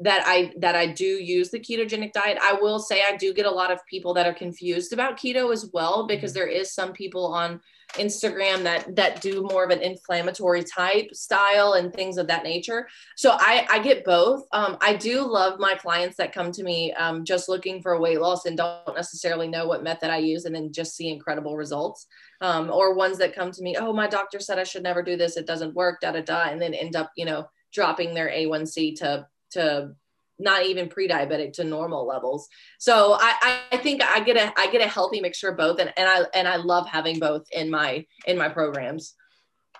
[0.00, 2.38] that I that I do use the ketogenic diet.
[2.42, 5.52] I will say I do get a lot of people that are confused about keto
[5.52, 7.60] as well because there is some people on
[7.92, 12.88] Instagram that that do more of an inflammatory type style and things of that nature.
[13.16, 14.44] So I I get both.
[14.52, 18.20] Um, I do love my clients that come to me um, just looking for weight
[18.20, 22.06] loss and don't necessarily know what method I use and then just see incredible results.
[22.40, 25.16] Um, or ones that come to me, oh my doctor said I should never do
[25.16, 28.28] this, it doesn't work, da da da, and then end up you know dropping their
[28.28, 29.90] A1C to to
[30.38, 32.48] not even pre-diabetic to normal levels.
[32.78, 35.92] So I, I think I get a I get a healthy mixture of both and,
[35.96, 39.14] and I and I love having both in my in my programs.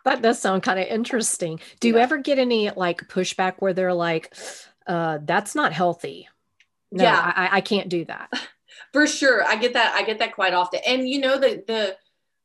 [0.04, 1.60] That does sound kind of interesting.
[1.80, 1.94] Do yeah.
[1.94, 4.34] you ever get any like pushback where they're like,
[4.87, 6.28] uh, that's not healthy?
[6.92, 8.30] No, yeah, I, I can't do that.
[8.92, 9.42] For sure.
[9.42, 9.94] I get that.
[9.94, 10.80] I get that quite often.
[10.87, 11.96] And you know, the the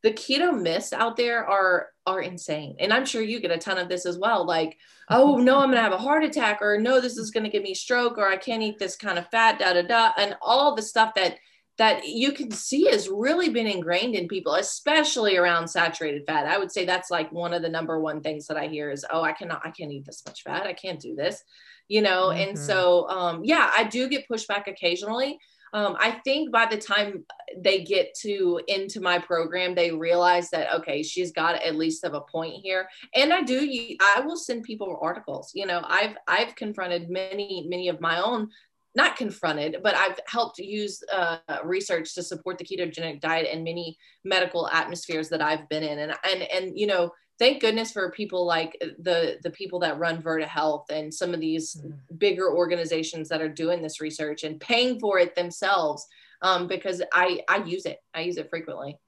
[0.02, 2.76] the keto myths out there are are insane.
[2.80, 4.46] And i'm sure you get a ton of this as well.
[4.46, 4.78] Like
[5.10, 7.74] oh no i'm gonna have a heart attack or no this is gonna give me
[7.74, 10.12] stroke or i can't eat this kind of fat da da da.
[10.18, 11.38] And all the stuff that
[11.78, 16.46] that you can see has really been ingrained in people especially around saturated fat.
[16.46, 19.06] I would say that's like one of the number one things that i hear is
[19.12, 20.66] oh i cannot i can't eat this much fat.
[20.66, 21.44] I can't do this
[21.90, 22.28] you know?
[22.28, 22.50] Mm-hmm.
[22.50, 25.40] and so um yeah i do get pushback occasionally
[25.74, 27.26] um, I think by the time
[27.58, 32.14] they get to into my program, they realize that okay, she's got at least of
[32.14, 32.88] a point here.
[33.16, 33.68] And I do,
[34.02, 35.52] I will send people articles.
[35.54, 38.50] You know, I've I've confronted many many of my own
[38.96, 43.98] not confronted, but I've helped use uh, research to support the ketogenic diet in many
[44.26, 48.46] medical atmospheres that I've been in, and and and you know thank goodness for people
[48.46, 52.18] like the the people that run Virta Health and some of these mm-hmm.
[52.18, 56.06] bigger organizations that are doing this research and paying for it themselves
[56.42, 59.00] um, because I I use it I use it frequently.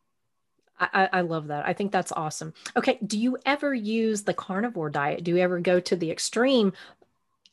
[0.80, 1.68] I, I love that.
[1.68, 2.56] I think that's awesome.
[2.76, 2.98] Okay.
[3.06, 5.24] Do you ever use the carnivore diet?
[5.24, 6.74] Do you ever go to the extreme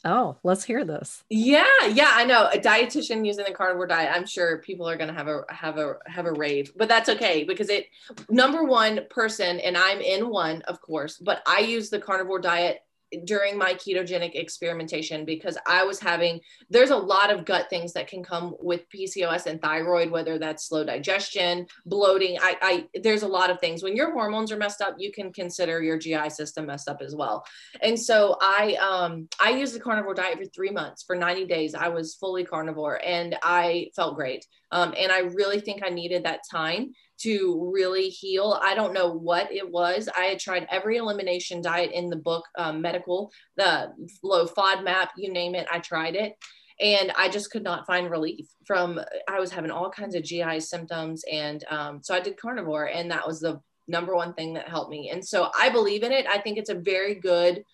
[0.04, 1.24] Oh, let's hear this.
[1.28, 2.48] Yeah, yeah, I know.
[2.52, 5.76] A dietitian using the carnivore diet, I'm sure people are going to have a have
[5.76, 7.87] a have a rave, but that's okay because it
[8.30, 12.80] number one person and I'm in one, of course, but I use the carnivore diet
[13.25, 16.40] during my ketogenic experimentation because I was having
[16.71, 20.68] there's a lot of gut things that can come with PCOS and thyroid whether that's
[20.68, 24.81] slow digestion, bloating, I, I there's a lot of things when your hormones are messed
[24.81, 27.44] up you can consider your GI system messed up as well.
[27.83, 31.75] And so I um I used the carnivore diet for 3 months for 90 days
[31.75, 34.47] I was fully carnivore and I felt great.
[34.71, 38.59] Um, and I really think I needed that time to really heal.
[38.62, 40.09] I don't know what it was.
[40.16, 45.33] I had tried every elimination diet in the book, um, medical, the low FODMAP, you
[45.33, 46.35] name it, I tried it.
[46.81, 50.61] And I just could not find relief from, I was having all kinds of GI
[50.61, 51.24] symptoms.
[51.31, 54.90] And um, so I did carnivore, and that was the number one thing that helped
[54.90, 55.11] me.
[55.11, 56.26] And so I believe in it.
[56.26, 57.64] I think it's a very good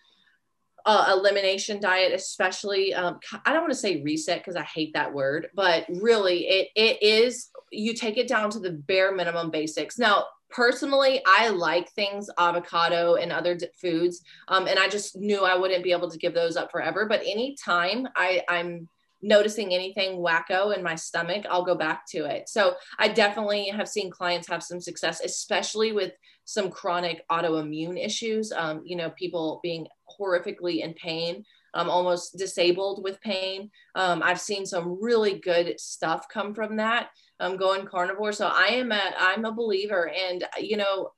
[0.87, 2.93] uh, elimination diet, especially.
[2.93, 6.69] Um, I don't want to say reset because I hate that word, but really, it
[6.75, 7.51] it is.
[7.71, 9.99] You take it down to the bare minimum basics.
[9.99, 15.45] Now, personally, I like things avocado and other d- foods, um, and I just knew
[15.45, 17.07] I wouldn't be able to give those up forever.
[17.07, 18.89] But anytime I I'm
[19.25, 22.49] noticing anything wacko in my stomach, I'll go back to it.
[22.49, 26.13] So I definitely have seen clients have some success, especially with
[26.45, 28.53] some chronic autoimmune issues.
[28.53, 29.87] Um, you know, people being
[30.19, 33.71] horrifically in pain, um, almost disabled with pain.
[33.95, 37.11] Um, I've seen some really good stuff come from that.
[37.41, 41.11] Um, going carnivore, so I am a I'm a believer, and you know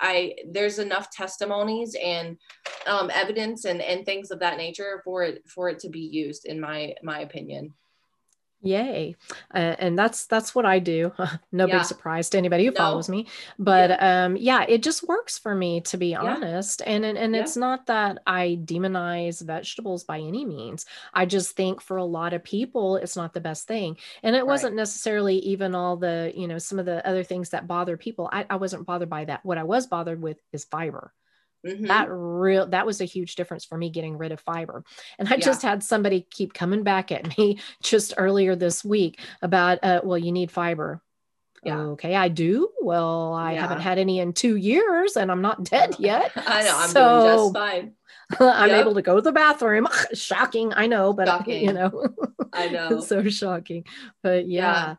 [0.00, 2.36] I there's enough testimonies and
[2.86, 6.44] um, evidence and and things of that nature for it for it to be used
[6.44, 7.72] in my my opinion.
[8.62, 9.16] Yay.
[9.52, 11.12] Uh, and that's that's what I do.
[11.52, 11.78] no yeah.
[11.78, 12.76] big surprise to anybody who no.
[12.76, 13.26] follows me.
[13.58, 14.24] But yeah.
[14.24, 16.20] um yeah, it just works for me to be yeah.
[16.20, 16.80] honest.
[16.86, 20.86] And and, and it's not that I demonize vegetables by any means.
[21.12, 23.96] I just think for a lot of people it's not the best thing.
[24.22, 24.46] And it right.
[24.46, 28.28] wasn't necessarily even all the, you know, some of the other things that bother people.
[28.32, 29.44] I, I wasn't bothered by that.
[29.44, 31.12] What I was bothered with is fiber.
[31.66, 31.86] Mm-hmm.
[31.86, 34.84] That real that was a huge difference for me getting rid of fiber.
[35.18, 35.44] And I yeah.
[35.44, 40.18] just had somebody keep coming back at me just earlier this week about uh, well,
[40.18, 41.00] you need fiber.
[41.64, 41.78] Yeah.
[41.78, 42.70] Okay, I do.
[42.80, 43.60] Well, I yeah.
[43.60, 46.32] haven't had any in two years and I'm not dead yet.
[46.36, 47.92] I know, I'm so, doing just fine.
[48.40, 48.80] I'm yep.
[48.80, 49.86] able to go to the bathroom.
[50.12, 51.64] shocking, I know, but shocking.
[51.64, 52.08] you know,
[52.52, 53.00] I know.
[53.00, 53.84] so shocking.
[54.24, 54.62] But yeah.
[54.72, 54.94] yeah.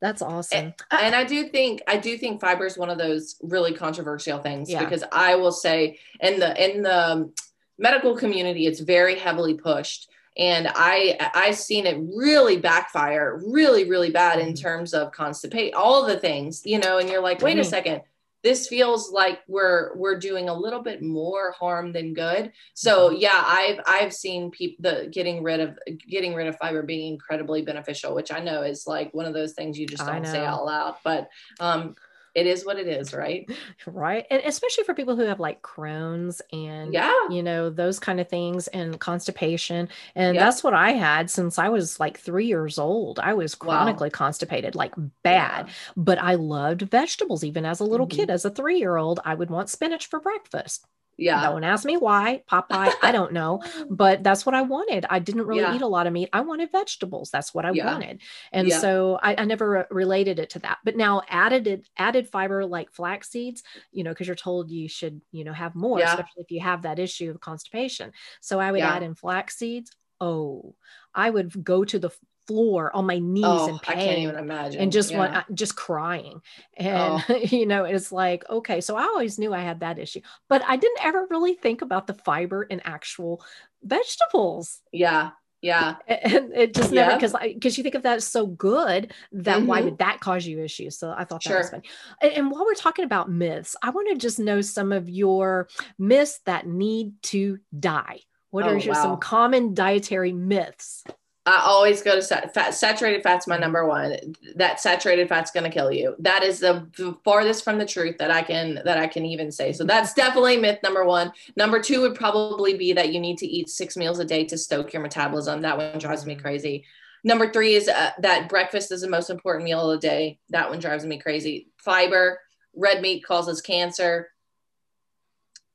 [0.00, 0.58] That's awesome.
[0.58, 4.38] And, and, I do think I do think fiber is one of those really controversial
[4.38, 4.84] things yeah.
[4.84, 7.32] because I will say in the in the
[7.78, 14.10] medical community it's very heavily pushed and I I've seen it really backfire, really really
[14.10, 14.62] bad in mm-hmm.
[14.62, 16.98] terms of constipate, all the things, you know.
[16.98, 17.70] And you're like, wait a mm-hmm.
[17.70, 18.02] second,
[18.46, 22.52] this feels like we're we're doing a little bit more harm than good.
[22.74, 23.16] So mm-hmm.
[23.18, 25.76] yeah, I've I've seen people the getting rid of
[26.08, 29.54] getting rid of fiber being incredibly beneficial, which I know is like one of those
[29.54, 30.94] things you just don't say out loud.
[31.02, 31.28] But
[31.58, 31.96] um,
[32.36, 33.50] it is what it is, right?
[33.86, 34.26] Right.
[34.30, 38.28] And especially for people who have like Crohn's and, yeah, you know, those kind of
[38.28, 39.88] things and constipation.
[40.14, 43.18] And that's what I had since I was like three years old.
[43.20, 44.18] I was chronically wow.
[44.18, 45.72] constipated, like bad, yeah.
[45.96, 47.42] but I loved vegetables.
[47.42, 48.18] Even as a little mm-hmm.
[48.18, 50.86] kid, as a three year old, I would want spinach for breakfast.
[51.18, 51.42] Yeah.
[51.42, 52.42] Don't ask me why.
[52.50, 53.62] Popeye, I don't know.
[53.88, 55.06] But that's what I wanted.
[55.08, 55.74] I didn't really yeah.
[55.74, 56.28] eat a lot of meat.
[56.32, 57.30] I wanted vegetables.
[57.30, 57.92] That's what I yeah.
[57.92, 58.20] wanted.
[58.52, 58.78] And yeah.
[58.78, 60.78] so I, I, never uh, related it to that.
[60.84, 63.62] But now added added fiber like flax seeds,
[63.92, 66.82] you know, because you're told you should, you know, have more, especially if you have
[66.82, 68.12] that issue of constipation.
[68.40, 69.92] So I would add in flax seeds.
[70.20, 70.74] Oh,
[71.14, 72.10] I would go to the
[72.46, 73.98] floor on my knees oh, and pain.
[73.98, 74.80] I can't even imagine.
[74.80, 75.18] And just yeah.
[75.18, 76.40] want uh, just crying.
[76.76, 77.34] And oh.
[77.50, 80.76] you know, it's like, okay, so I always knew I had that issue, but I
[80.76, 83.44] didn't ever really think about the fiber in actual
[83.82, 84.80] vegetables.
[84.92, 85.30] Yeah.
[85.62, 85.96] Yeah.
[86.06, 89.66] And it just never because because you think of that as so good that mm-hmm.
[89.66, 90.98] why would that cause you issues?
[90.98, 91.58] So I thought that sure.
[91.58, 91.82] was funny.
[92.20, 95.68] And, and while we're talking about myths, I want to just know some of your
[95.98, 98.20] myths that need to die.
[98.50, 99.02] What oh, are your, wow.
[99.02, 101.04] some common dietary myths?
[101.46, 104.16] I always go to sat- fat, saturated fat's my number one.
[104.56, 106.16] That saturated fat's going to kill you.
[106.18, 109.52] That is the, the farthest from the truth that I can that I can even
[109.52, 109.72] say.
[109.72, 111.32] So that's definitely myth number one.
[111.56, 114.58] Number two would probably be that you need to eat six meals a day to
[114.58, 115.62] stoke your metabolism.
[115.62, 116.84] That one drives me crazy.
[117.22, 120.40] Number three is uh, that breakfast is the most important meal of the day.
[120.50, 121.68] That one drives me crazy.
[121.76, 122.40] Fiber,
[122.74, 124.30] red meat causes cancer.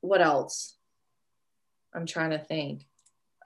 [0.02, 0.76] What else?
[1.94, 2.86] I'm trying to think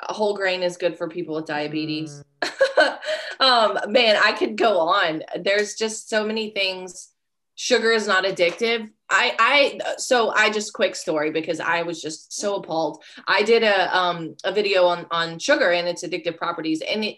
[0.01, 2.23] whole grain is good for people with diabetes.
[2.43, 2.99] Mm.
[3.41, 5.23] um, man, I could go on.
[5.41, 7.11] There's just so many things.
[7.55, 8.91] Sugar is not addictive.
[9.09, 13.03] I, I, so I just quick story because I was just so appalled.
[13.27, 16.83] I did a, um, a video on, on sugar and its addictive properties.
[16.83, 17.17] And it,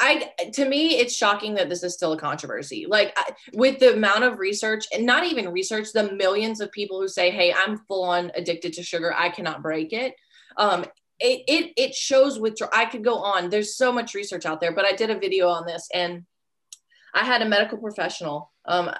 [0.00, 2.86] I, to me, it's shocking that this is still a controversy.
[2.88, 7.00] Like I, with the amount of research and not even research, the millions of people
[7.00, 9.12] who say, Hey, I'm full on addicted to sugar.
[9.16, 10.14] I cannot break it.
[10.56, 10.84] Um,
[11.20, 12.72] it, it it shows withdrawal.
[12.74, 13.50] I could go on.
[13.50, 16.24] There's so much research out there, but I did a video on this and
[17.14, 18.90] I had a medical professional um,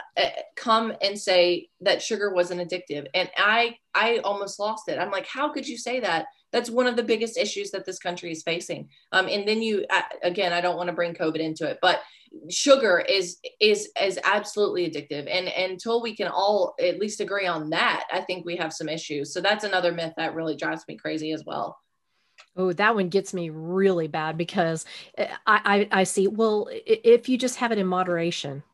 [0.56, 4.98] come and say that sugar wasn't addictive, and I I almost lost it.
[4.98, 6.26] I'm like, how could you say that?
[6.50, 8.88] That's one of the biggest issues that this country is facing.
[9.12, 9.84] Um, and then you
[10.22, 12.00] again, I don't want to bring COVID into it, but
[12.48, 17.46] sugar is is is absolutely addictive, and, and until we can all at least agree
[17.46, 19.32] on that, I think we have some issues.
[19.32, 21.76] So that's another myth that really drives me crazy as well.
[22.58, 24.84] Oh, that one gets me really bad because
[25.16, 28.64] eh, I, I, I see, well, if you just have it in moderation,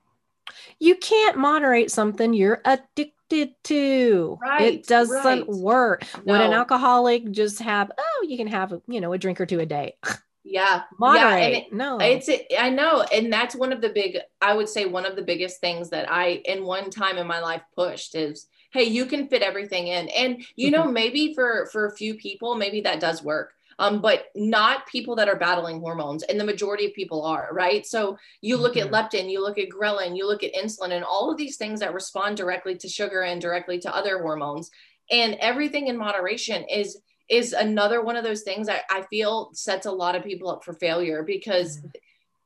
[0.79, 4.39] you can't moderate something you're addicted to.
[4.41, 5.47] Right, it doesn't right.
[5.47, 6.05] work.
[6.25, 6.33] No.
[6.33, 9.61] Would an alcoholic just have, oh, you can have, you know, a drink or two
[9.61, 9.97] a day.
[10.47, 10.83] Yeah.
[10.99, 11.41] Moderate.
[11.41, 11.99] Yeah, it, no.
[11.99, 12.29] It's
[12.59, 13.01] I know.
[13.01, 16.13] And that's one of the big, I would say one of the biggest things that
[16.13, 20.11] I in one time in my life pushed is hey, you can fit everything in.
[20.11, 24.27] And you know, maybe for for a few people, maybe that does work um, but
[24.35, 26.23] not people that are battling hormones.
[26.25, 27.87] And the majority of people are, right?
[27.87, 28.95] So you look mm-hmm.
[28.95, 31.81] at leptin, you look at ghrelin, you look at insulin, and all of these things
[31.81, 34.71] that respond directly to sugar and directly to other hormones.
[35.11, 37.01] And everything in moderation is
[37.31, 40.63] is another one of those things that I feel sets a lot of people up
[40.63, 41.89] for failure because mm-hmm.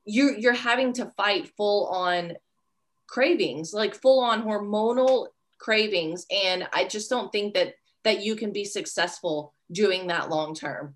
[0.04, 2.34] you you're having to fight full on
[3.06, 6.26] cravings, like full on hormonal cravings.
[6.30, 7.74] And I just don't think that
[8.04, 10.94] that you can be successful doing that long term.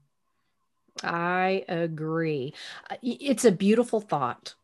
[1.03, 2.55] I agree.
[2.91, 4.55] Uh, it's a beautiful thought.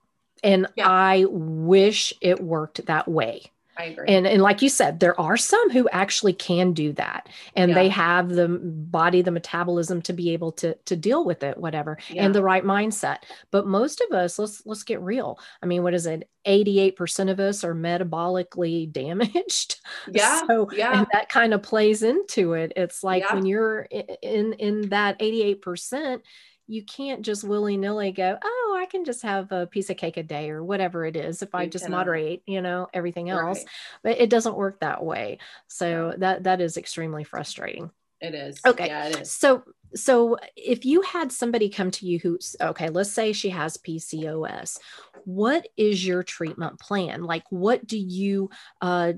[0.43, 0.89] And yeah.
[0.89, 3.51] I wish it worked that way.
[3.79, 4.09] I agree.
[4.09, 7.75] And, and like you said, there are some who actually can do that and yeah.
[7.77, 11.97] they have the body, the metabolism to be able to, to deal with it, whatever,
[12.11, 12.25] yeah.
[12.25, 13.19] and the right mindset.
[13.53, 15.39] But most of us, let's, let's get real.
[15.63, 16.29] I mean, what is it?
[16.45, 19.81] 88% of us are metabolically damaged.
[20.11, 20.43] Yeah.
[20.47, 20.99] So, yeah.
[20.99, 22.73] and that kind of plays into it.
[22.75, 23.35] It's like yeah.
[23.35, 23.83] when you're
[24.23, 26.21] in, in that 88%,
[26.69, 30.19] you can't just willy nilly go, oh, I can just have a piece of cake
[30.19, 31.99] a day or whatever it is if you I just cannot.
[31.99, 33.59] moderate, you know, everything else.
[33.59, 33.67] Right.
[34.03, 35.39] But it doesn't work that way.
[35.67, 37.91] So that that is extremely frustrating.
[38.21, 38.61] It is.
[38.67, 38.87] Okay.
[38.87, 39.31] Yeah, it is.
[39.31, 39.65] So
[39.95, 44.79] so if you had somebody come to you who's okay, let's say she has PCOS,
[45.25, 47.23] what is your treatment plan?
[47.23, 48.51] Like what do you
[48.83, 49.15] uh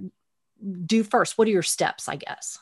[0.87, 1.37] do first?
[1.37, 2.61] What are your steps, I guess?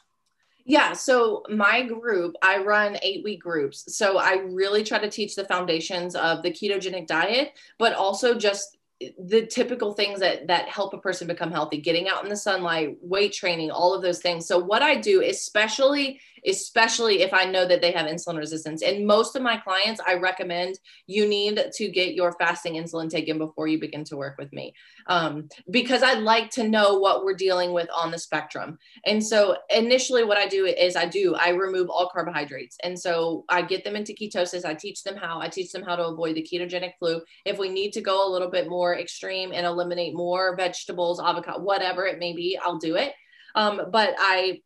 [0.69, 0.93] Yeah.
[0.93, 3.97] So my group, I run eight week groups.
[3.97, 8.78] So I really try to teach the foundations of the ketogenic diet, but also just
[9.01, 12.97] the typical things that that help a person become healthy getting out in the sunlight
[13.01, 14.47] weight training all of those things.
[14.47, 19.07] So what i do especially especially if i know that they have insulin resistance and
[19.07, 23.67] most of my clients i recommend you need to get your fasting insulin taken before
[23.67, 24.73] you begin to work with me.
[25.07, 28.79] Um, because i like to know what we're dealing with on the spectrum.
[29.07, 32.77] And so initially what i do is i do i remove all carbohydrates.
[32.83, 34.65] And so i get them into ketosis.
[34.65, 37.21] I teach them how i teach them how to avoid the ketogenic flu.
[37.45, 41.61] If we need to go a little bit more extreme and eliminate more vegetables avocado
[41.61, 43.13] whatever it may be i'll do it.
[43.55, 44.61] Um, but i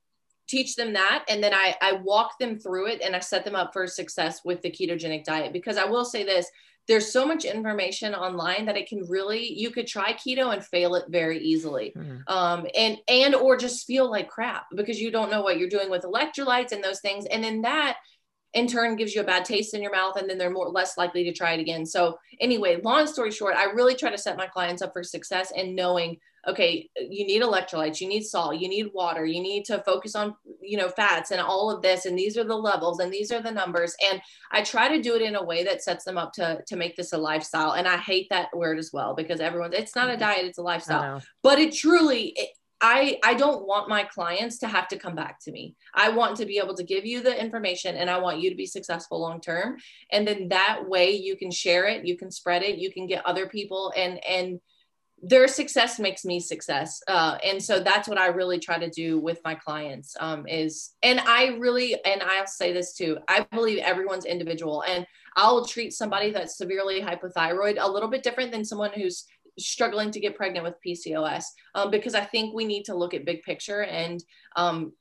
[0.48, 3.54] teach them that and then I, I walk them through it and i set them
[3.54, 5.52] up for success with the ketogenic diet.
[5.52, 6.50] Because i will say this
[6.88, 10.94] there's so much information online that it can really you could try keto and fail
[10.94, 11.92] it very easily.
[11.96, 12.32] Mm-hmm.
[12.32, 15.90] um, and and or just feel like crap because you don't know what you're doing
[15.90, 17.26] with electrolytes and those things.
[17.26, 17.98] And then that
[18.54, 20.96] in turn gives you a bad taste in your mouth and then they're more less
[20.96, 21.86] likely to try it again.
[21.86, 25.52] So anyway long story short i really try to set my clients up for success
[25.56, 26.16] and knowing
[26.48, 30.34] okay you need electrolytes you need salt you need water you need to focus on
[30.60, 33.40] you know fats and all of this and these are the levels and these are
[33.40, 33.94] the numbers.
[34.10, 36.76] And i try to do it in a way that sets them up to to
[36.76, 37.72] make this a lifestyle.
[37.72, 40.20] And i hate that word as well because everyone it's not a mm-hmm.
[40.20, 41.22] diet it's a lifestyle.
[41.42, 42.50] But it truly it,
[42.82, 45.76] I, I don't want my clients to have to come back to me.
[45.94, 48.56] I want to be able to give you the information and I want you to
[48.56, 49.76] be successful long term.
[50.10, 53.24] And then that way you can share it, you can spread it, you can get
[53.24, 54.60] other people and and
[55.24, 59.20] their success makes me success uh, and so that's what i really try to do
[59.20, 63.78] with my clients um, is and i really and i'll say this too i believe
[63.78, 65.06] everyone's individual and
[65.36, 69.24] i'll treat somebody that's severely hypothyroid a little bit different than someone who's
[69.58, 71.44] struggling to get pregnant with pcos
[71.74, 74.22] um, because i think we need to look at big picture and
[74.56, 74.92] um,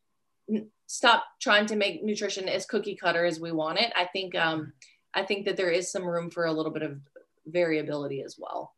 [0.88, 4.74] stop trying to make nutrition as cookie cutter as we want it i think um,
[5.14, 6.99] i think that there is some room for a little bit of
[7.47, 8.74] variability as well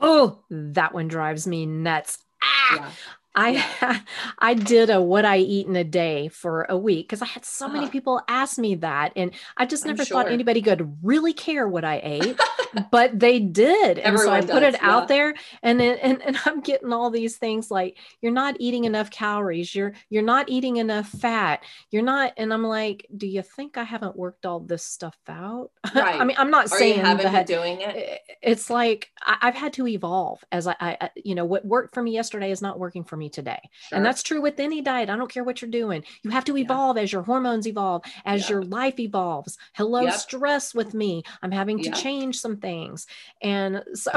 [0.00, 2.18] Oh, that one drives me nuts.
[2.42, 2.90] Ah, yeah.
[3.34, 4.00] I yeah.
[4.38, 7.44] I did a what I eat in a day for a week because I had
[7.44, 7.74] so uh-huh.
[7.74, 10.22] many people ask me that, and I just never sure.
[10.22, 12.40] thought anybody could really care what I ate,
[12.90, 14.90] but they did, and so I put it yeah.
[14.90, 19.10] out there, and and, and I'm getting all these things like you're not eating enough
[19.10, 23.76] calories, you're you're not eating enough fat, you're not, and I'm like, do you think
[23.76, 25.70] I haven't worked all this stuff out?
[25.92, 26.20] Right.
[26.20, 28.20] I mean, I'm not Are saying you haven't that, been doing it.
[28.42, 32.02] It's like I, have had to evolve as I, I, you know, what worked for
[32.02, 33.60] me yesterday is not working for me today.
[33.72, 33.96] Sure.
[33.96, 35.10] And that's true with any diet.
[35.10, 36.04] I don't care what you're doing.
[36.22, 37.02] You have to evolve yeah.
[37.02, 38.56] as your hormones evolve, as yeah.
[38.56, 39.58] your life evolves.
[39.74, 40.14] Hello, yep.
[40.14, 41.22] stress with me.
[41.42, 43.06] I'm having to change some things.
[43.42, 44.12] And so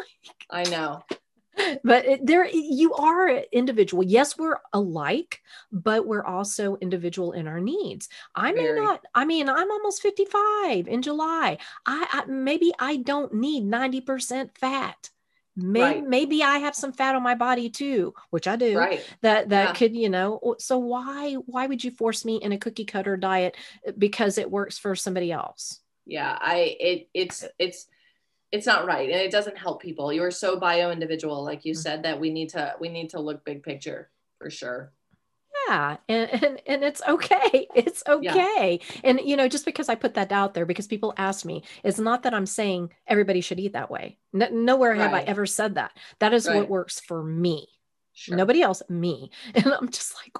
[0.50, 1.02] I know
[1.82, 5.42] but it, there you are individual yes we're alike
[5.72, 8.80] but we're also individual in our needs i may Very.
[8.80, 14.56] not i mean i'm almost 55 in july I, I maybe i don't need 90%
[14.58, 15.10] fat
[15.58, 16.06] Maybe, right.
[16.06, 18.76] maybe I have some fat on my body too, which I do.
[18.76, 19.02] Right.
[19.22, 19.72] That that yeah.
[19.72, 20.54] could, you know.
[20.58, 23.56] So why why would you force me in a cookie cutter diet
[23.88, 25.80] uh, because it works for somebody else?
[26.06, 27.86] Yeah, I it it's it's
[28.52, 30.12] it's not right and it doesn't help people.
[30.12, 31.80] You're so bio individual, like you mm-hmm.
[31.80, 34.92] said, that we need to we need to look big picture for sure
[35.68, 39.00] yeah and, and and it's okay it's okay yeah.
[39.04, 41.98] and you know just because i put that out there because people ask me it's
[41.98, 45.00] not that i'm saying everybody should eat that way nowhere right.
[45.00, 46.56] have i ever said that that is right.
[46.56, 47.68] what works for me
[48.12, 48.36] sure.
[48.36, 50.36] nobody else me and i'm just like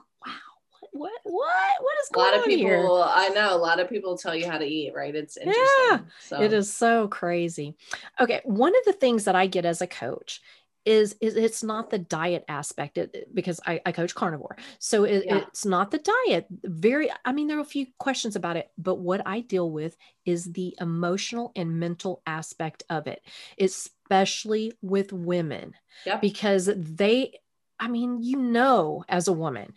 [0.98, 3.14] what what what is going on a lot of people here?
[3.14, 5.98] i know a lot of people tell you how to eat right it's interesting yeah
[6.20, 6.40] so.
[6.40, 7.74] it is so crazy
[8.20, 10.40] okay one of the things that i get as a coach
[10.86, 14.56] is, is it's not the diet aspect it, because I, I, coach carnivore.
[14.78, 15.38] So it, yeah.
[15.38, 16.46] it's not the diet.
[16.62, 19.96] Very, I mean, there are a few questions about it, but what I deal with
[20.24, 23.20] is the emotional and mental aspect of it,
[23.58, 25.74] especially with women,
[26.06, 26.20] yep.
[26.20, 27.32] because they,
[27.78, 29.74] I mean, you know, as a woman,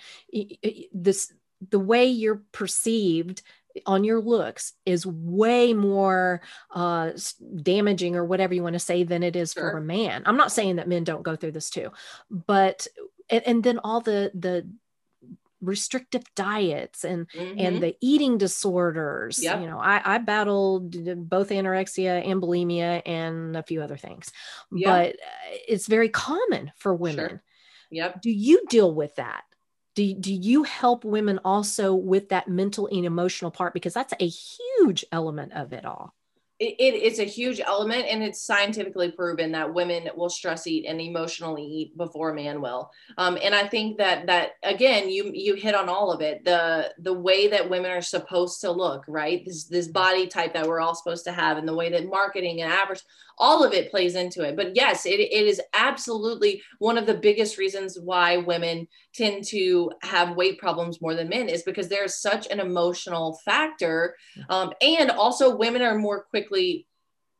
[0.93, 1.33] this
[1.69, 3.41] the way you're perceived
[3.85, 6.41] on your looks is way more
[6.71, 7.11] uh,
[7.61, 9.71] damaging or whatever you want to say than it is sure.
[9.71, 10.23] for a man.
[10.25, 11.91] I'm not saying that men don't go through this too,
[12.29, 12.87] but
[13.29, 14.67] and, and then all the the
[15.61, 17.59] restrictive diets and mm-hmm.
[17.59, 19.59] and the eating disorders yep.
[19.59, 20.91] you know I, I battled
[21.29, 24.31] both anorexia and bulimia and a few other things
[24.71, 24.85] yep.
[24.85, 27.43] but uh, it's very common for women sure.
[27.89, 28.21] Yep.
[28.21, 29.43] Do you deal with that?
[29.95, 33.73] Do, do you help women also with that mental and emotional part?
[33.73, 36.13] Because that's a huge element of it all.
[36.59, 40.99] It, it's a huge element and it's scientifically proven that women will stress eat and
[40.99, 42.91] emotionally eat before a man will.
[43.17, 46.43] Um, and i think that that again you you hit on all of it.
[46.43, 49.45] The the way that women are supposed to look right?
[49.45, 52.61] This this body type that we're all supposed to have and the way that marketing
[52.61, 53.03] and average
[53.39, 54.55] all of it plays into it.
[54.55, 59.91] But yes it, it is absolutely one of the biggest reasons why women tend to
[60.01, 64.15] have weight problems more than men is because there's such an emotional factor.
[64.49, 66.87] Um, and also women are more quickly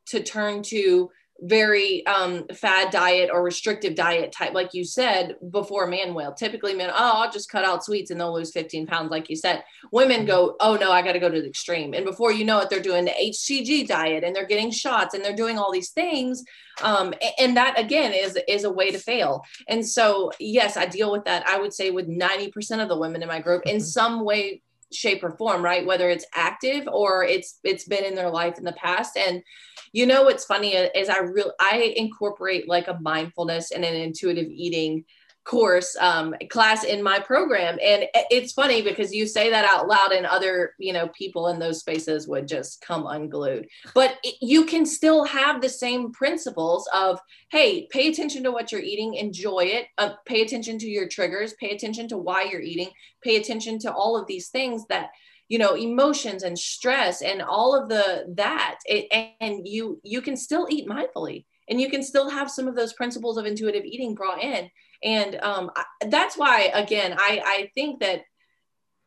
[0.07, 1.11] to turn to
[1.41, 6.33] very um, fad diet or restrictive diet type, like you said before man will.
[6.33, 9.35] Typically, men, oh, I'll just cut out sweets and they'll lose 15 pounds, like you
[9.35, 9.63] said.
[9.91, 11.93] Women go, oh no, I got to go to the extreme.
[11.93, 15.23] And before you know it, they're doing the HCG diet and they're getting shots and
[15.23, 16.43] they're doing all these things.
[16.81, 19.43] Um, and that again is is a way to fail.
[19.67, 21.47] And so, yes, I deal with that.
[21.47, 23.83] I would say with 90% of the women in my group in mm-hmm.
[23.83, 24.61] some way,
[24.91, 28.63] shape or form right whether it's active or it's it's been in their life in
[28.63, 29.43] the past and
[29.91, 34.47] you know what's funny is i real i incorporate like a mindfulness and an intuitive
[34.47, 35.03] eating
[35.49, 37.79] course um, class in my program.
[37.83, 41.57] And it's funny because you say that out loud and other you know people in
[41.57, 43.67] those spaces would just come unglued.
[43.95, 47.19] But it, you can still have the same principles of
[47.49, 51.53] hey pay attention to what you're eating enjoy it uh, pay attention to your triggers
[51.53, 52.89] pay attention to why you're eating
[53.23, 55.09] pay attention to all of these things that
[55.49, 60.37] you know emotions and stress and all of the that it, and you you can
[60.37, 61.45] still eat mindfully.
[61.67, 64.71] And you can still have some of those principles of intuitive eating brought in.
[65.03, 68.21] And um, I, that's why again I, I think that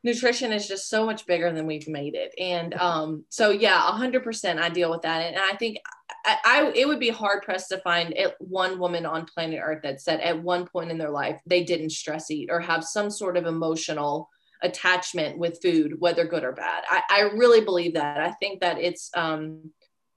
[0.05, 2.33] nutrition is just so much bigger than we've made it.
[2.39, 5.21] And um, so yeah 100% i deal with that.
[5.21, 5.79] And i think
[6.25, 9.83] I, I, it would be hard pressed to find it, one woman on planet earth
[9.83, 13.11] that said at one point in their life they didn't stress eat or have some
[13.11, 14.29] sort of emotional
[14.63, 18.79] attachment with food whether good or bad i, I really believe that i think that
[18.79, 19.71] it's um,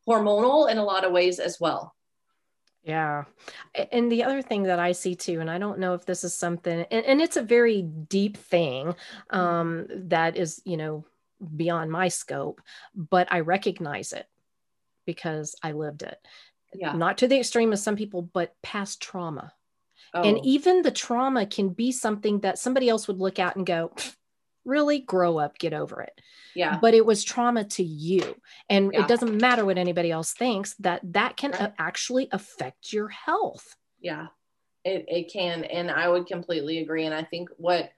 [0.07, 1.95] hormonal in a lot of ways as well
[2.85, 3.23] yeah.
[3.91, 6.35] And the other thing that I see too, and I don't know if this is
[6.35, 8.93] something, and, and it's a very deep thing
[9.31, 11.03] um, that is, you know,
[11.55, 12.61] beyond my scope,
[12.95, 14.27] but I recognize it
[15.05, 16.17] because I lived it.
[16.75, 16.93] Yeah.
[16.93, 19.51] Not to the extreme of some people, but past trauma.
[20.13, 20.21] Oh.
[20.21, 23.93] And even the trauma can be something that somebody else would look at and go,
[24.65, 26.19] really grow up, get over it.
[26.55, 26.79] Yeah.
[26.81, 28.35] But it was trauma to you.
[28.69, 29.01] And yeah.
[29.01, 31.73] it doesn't matter what anybody else thinks, that that can right.
[31.77, 33.75] actually affect your health.
[33.99, 34.27] Yeah.
[34.83, 35.63] It, it can.
[35.63, 37.05] And I would completely agree.
[37.05, 37.91] And I think what,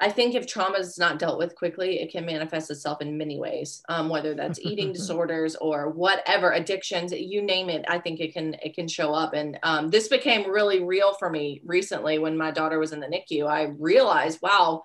[0.00, 3.38] I think if trauma is not dealt with quickly, it can manifest itself in many
[3.38, 3.82] ways.
[3.88, 7.84] Um, whether that's eating disorders or whatever addictions, you name it.
[7.88, 9.32] I think it can it can show up.
[9.32, 13.06] And um, this became really real for me recently when my daughter was in the
[13.06, 13.46] NICU.
[13.46, 14.82] I realized, wow,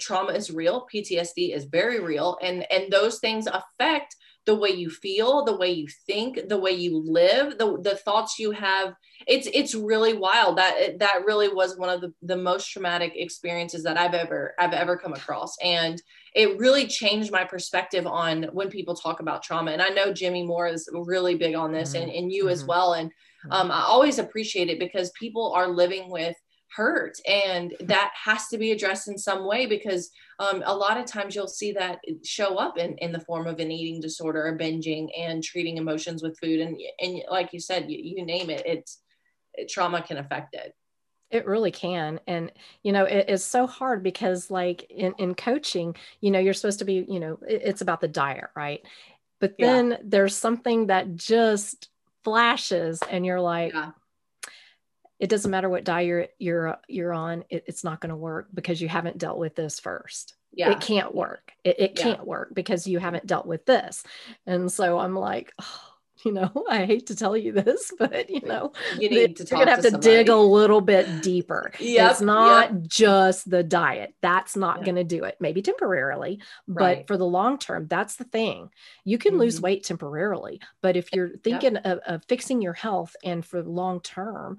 [0.00, 4.14] trauma is real ptsd is very real and and those things affect
[4.46, 8.38] the way you feel the way you think the way you live the, the thoughts
[8.38, 8.94] you have
[9.26, 13.82] it's it's really wild that that really was one of the, the most traumatic experiences
[13.82, 16.00] that i've ever i've ever come across and
[16.34, 20.42] it really changed my perspective on when people talk about trauma and i know jimmy
[20.42, 22.04] moore is really big on this mm-hmm.
[22.04, 22.52] and, and you mm-hmm.
[22.52, 23.52] as well and mm-hmm.
[23.52, 26.36] um, i always appreciate it because people are living with
[26.74, 27.18] hurt.
[27.26, 31.34] And that has to be addressed in some way because um, a lot of times
[31.34, 35.08] you'll see that show up in, in the form of an eating disorder or binging
[35.16, 36.60] and treating emotions with food.
[36.60, 39.00] And and like you said you, you name it it's
[39.54, 40.74] it, trauma can affect it.
[41.30, 42.20] It really can.
[42.26, 42.52] And
[42.82, 46.78] you know it is so hard because like in, in coaching you know you're supposed
[46.80, 48.80] to be you know it, it's about the diet right?
[49.40, 49.96] But then yeah.
[50.04, 51.88] there's something that just
[52.22, 53.90] flashes and you're like yeah
[55.20, 58.48] it doesn't matter what diet you're you're, you're on it, it's not going to work
[58.52, 60.70] because you haven't dealt with this first yeah.
[60.70, 64.02] it can't work it, it can't work because you haven't dealt with this
[64.46, 65.90] and so i'm like oh,
[66.24, 69.60] you know i hate to tell you this but you know you need to you're
[69.60, 72.82] gonna have to, to dig a little bit deeper yep, it's not yep.
[72.86, 74.86] just the diet that's not yep.
[74.86, 76.98] gonna do it maybe temporarily right.
[76.98, 78.70] but for the long term that's the thing
[79.04, 79.40] you can mm-hmm.
[79.40, 83.70] lose weight temporarily but if you're thinking of, of fixing your health and for the
[83.70, 84.58] long term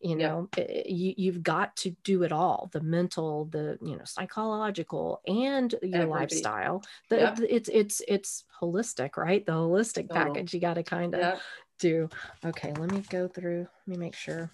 [0.00, 0.82] you know yeah.
[0.86, 6.02] You, you've got to do it all the mental the you know psychological and your
[6.02, 6.08] Everybody.
[6.08, 7.36] lifestyle the, yeah.
[7.48, 10.14] it's it's it's holistic right the holistic oh.
[10.14, 11.38] package you got to kind of yeah.
[11.78, 12.08] do
[12.44, 14.50] okay let me go through let me make sure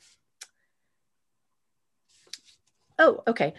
[2.99, 3.55] oh okay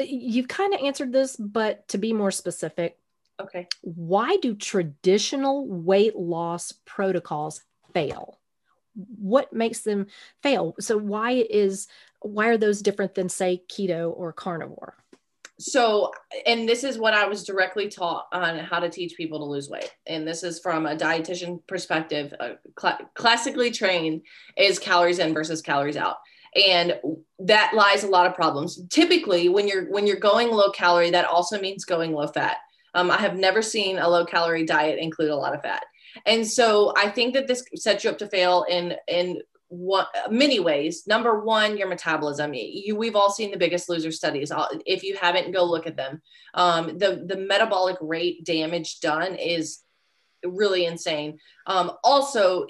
[0.00, 2.98] you've kind of answered this but to be more specific
[3.40, 7.62] okay why do traditional weight loss protocols
[7.94, 8.38] fail
[9.18, 10.06] what makes them
[10.42, 10.74] fail?
[10.80, 11.88] So why is
[12.20, 14.94] why are those different than say keto or carnivore?
[15.60, 16.12] So
[16.46, 19.68] and this is what i was directly taught on how to teach people to lose
[19.68, 19.92] weight.
[20.06, 24.22] And this is from a dietitian perspective uh, cl- classically trained
[24.56, 26.16] is calories in versus calories out.
[26.54, 26.98] And
[27.40, 28.80] that lies a lot of problems.
[28.88, 32.58] Typically when you're when you're going low calorie that also means going low fat.
[32.94, 35.84] Um, i have never seen a low calorie diet include a lot of fat
[36.26, 40.60] and so i think that this sets you up to fail in in one many
[40.60, 41.06] ways.
[41.06, 42.54] Number one your metabolism.
[42.54, 44.50] You we've all seen the biggest loser studies.
[44.86, 46.22] If you haven't go look at them.
[46.54, 49.80] Um, the the metabolic rate damage done is
[50.44, 51.38] really insane.
[51.66, 52.66] Um, also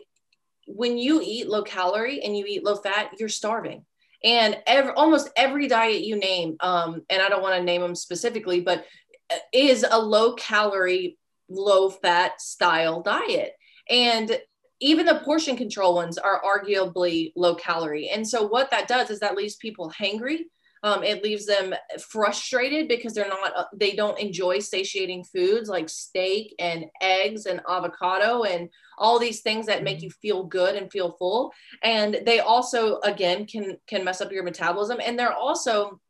[0.66, 3.84] when you eat low calorie and you eat low fat you're starving.
[4.24, 7.94] And every, almost every diet you name um, and i don't want to name them
[7.94, 8.84] specifically but
[9.32, 11.16] uh, is a low calorie
[11.48, 13.52] low fat style diet
[13.88, 14.38] and
[14.80, 18.10] even the portion control ones are arguably low calorie.
[18.10, 20.42] And so what that does is that leaves people hangry.
[20.84, 25.88] Um, it leaves them frustrated because they're not uh, they don't enjoy satiating foods like
[25.88, 30.04] steak and eggs and avocado and all these things that make mm-hmm.
[30.04, 34.44] you feel good and feel full and they also again can can mess up your
[34.44, 36.00] metabolism and they're also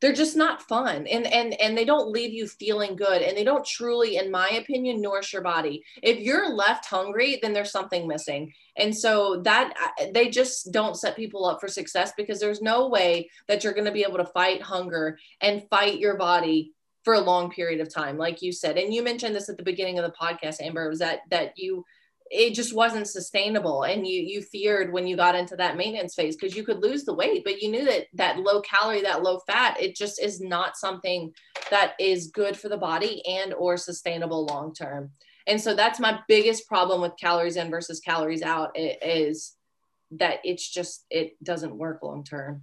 [0.00, 3.44] they're just not fun and and and they don't leave you feeling good and they
[3.44, 5.82] don't truly in my opinion nourish your body.
[6.02, 8.52] If you're left hungry then there's something missing.
[8.76, 12.88] And so that uh, they just don't set people up for success because there's no
[12.88, 16.72] way that you're going to be able to fight hunger and fight your body
[17.04, 18.76] for a long period of time like you said.
[18.76, 21.84] And you mentioned this at the beginning of the podcast amber was that that you
[22.30, 23.84] it just wasn't sustainable.
[23.84, 27.04] And you you feared when you got into that maintenance phase because you could lose
[27.04, 30.40] the weight but you knew that that low calorie that low fat it just is
[30.40, 31.32] not something
[31.70, 35.10] that is good for the body and or sustainable long term.
[35.46, 39.54] And so that's my biggest problem with calories in versus calories out is
[40.12, 42.62] that it's just it doesn't work long term.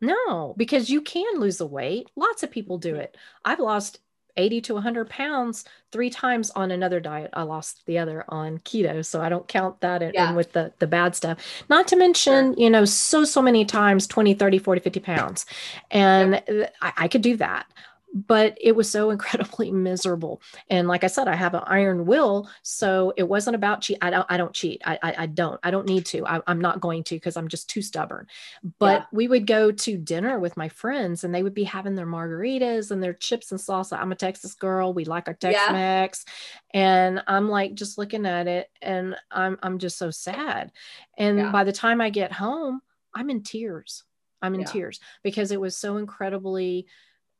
[0.00, 2.10] No because you can lose the weight.
[2.16, 3.16] Lots of people do it.
[3.44, 4.00] I've lost
[4.36, 7.30] 80 to 100 pounds three times on another diet.
[7.32, 10.30] I lost the other on keto, so I don't count that in, yeah.
[10.30, 11.38] in with the, the bad stuff.
[11.68, 12.62] Not to mention, sure.
[12.62, 15.46] you know, so, so many times 20, 30, 40, 50 pounds.
[15.90, 16.74] And yep.
[16.80, 17.66] I, I could do that
[18.12, 20.42] but it was so incredibly miserable.
[20.68, 23.98] And like I said, I have an iron will, so it wasn't about cheat.
[24.02, 24.26] I don't.
[24.28, 24.82] I don't cheat.
[24.84, 24.98] I.
[25.02, 25.58] I, I don't.
[25.62, 26.26] I don't need to.
[26.26, 28.26] I, am not going to because I'm just too stubborn.
[28.78, 29.06] But yeah.
[29.12, 32.90] we would go to dinner with my friends, and they would be having their margaritas
[32.90, 33.98] and their chips and salsa.
[33.98, 34.92] I'm a Texas girl.
[34.92, 36.24] We like our Tex-Mex,
[36.74, 36.80] yeah.
[36.80, 40.72] and I'm like just looking at it, and I'm I'm just so sad.
[41.16, 41.50] And yeah.
[41.50, 42.80] by the time I get home,
[43.14, 44.04] I'm in tears.
[44.42, 46.88] I'm in tears because it was so incredibly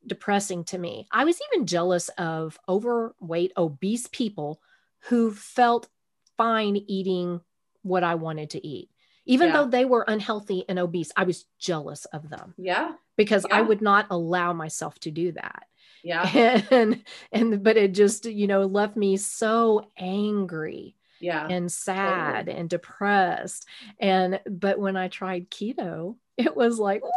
[0.07, 1.07] depressing to me.
[1.11, 4.61] I was even jealous of overweight, obese people
[5.09, 5.89] who felt
[6.37, 7.41] fine eating
[7.83, 8.91] what I wanted to eat.
[9.25, 9.53] Even yeah.
[9.55, 12.55] though they were unhealthy and obese, I was jealous of them.
[12.57, 12.93] Yeah.
[13.17, 13.57] Because yeah.
[13.57, 15.65] I would not allow myself to do that.
[16.03, 16.63] Yeah.
[16.71, 20.97] And and but it just, you know, left me so angry.
[21.23, 21.47] Yeah.
[21.49, 22.59] And sad totally.
[22.59, 23.67] and depressed.
[23.99, 27.13] And but when I tried keto, it was like, what?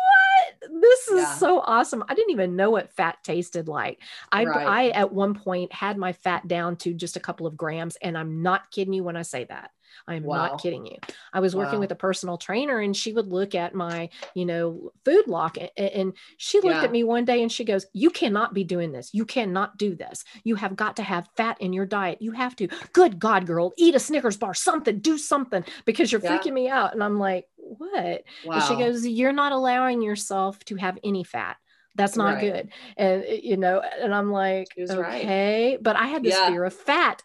[0.81, 1.35] this is yeah.
[1.35, 2.03] so awesome.
[2.07, 3.99] I didn't even know what fat tasted like.
[4.31, 4.67] I, right.
[4.67, 7.97] I, at one point, had my fat down to just a couple of grams.
[7.97, 9.71] And I'm not kidding you when I say that.
[10.07, 10.37] I am wow.
[10.37, 10.97] not kidding you.
[11.33, 11.81] I was working wow.
[11.81, 15.71] with a personal trainer and she would look at my, you know, food lock and,
[15.77, 16.83] and she looked yeah.
[16.83, 19.11] at me one day and she goes, You cannot be doing this.
[19.13, 20.23] You cannot do this.
[20.43, 22.21] You have got to have fat in your diet.
[22.21, 26.21] You have to, good God, girl, eat a Snickers bar, something, do something because you're
[26.21, 26.37] yeah.
[26.37, 26.93] freaking me out.
[26.93, 28.23] And I'm like, What?
[28.45, 28.55] Wow.
[28.55, 31.57] And she goes, You're not allowing yourself to have any fat
[31.95, 32.41] that's not right.
[32.41, 35.81] good and you know and i'm like okay right.
[35.83, 36.49] but i had this yeah.
[36.49, 37.23] fear of fat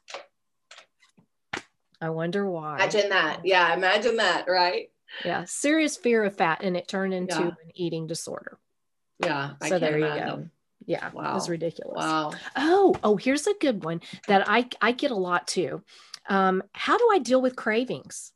[2.01, 2.77] I wonder why.
[2.77, 3.41] Imagine that.
[3.45, 4.91] Yeah, imagine that, right?
[5.25, 7.47] Yeah, serious fear of fat, and it turned into yeah.
[7.49, 8.59] an eating disorder.
[9.23, 9.53] Yeah.
[9.61, 10.47] I so there you go.
[10.87, 11.33] Yeah, wow.
[11.33, 12.03] it was ridiculous.
[12.03, 12.33] Wow.
[12.57, 15.83] Oh, oh, here's a good one that I I get a lot too.
[16.29, 18.33] Um, how do I deal with cravings?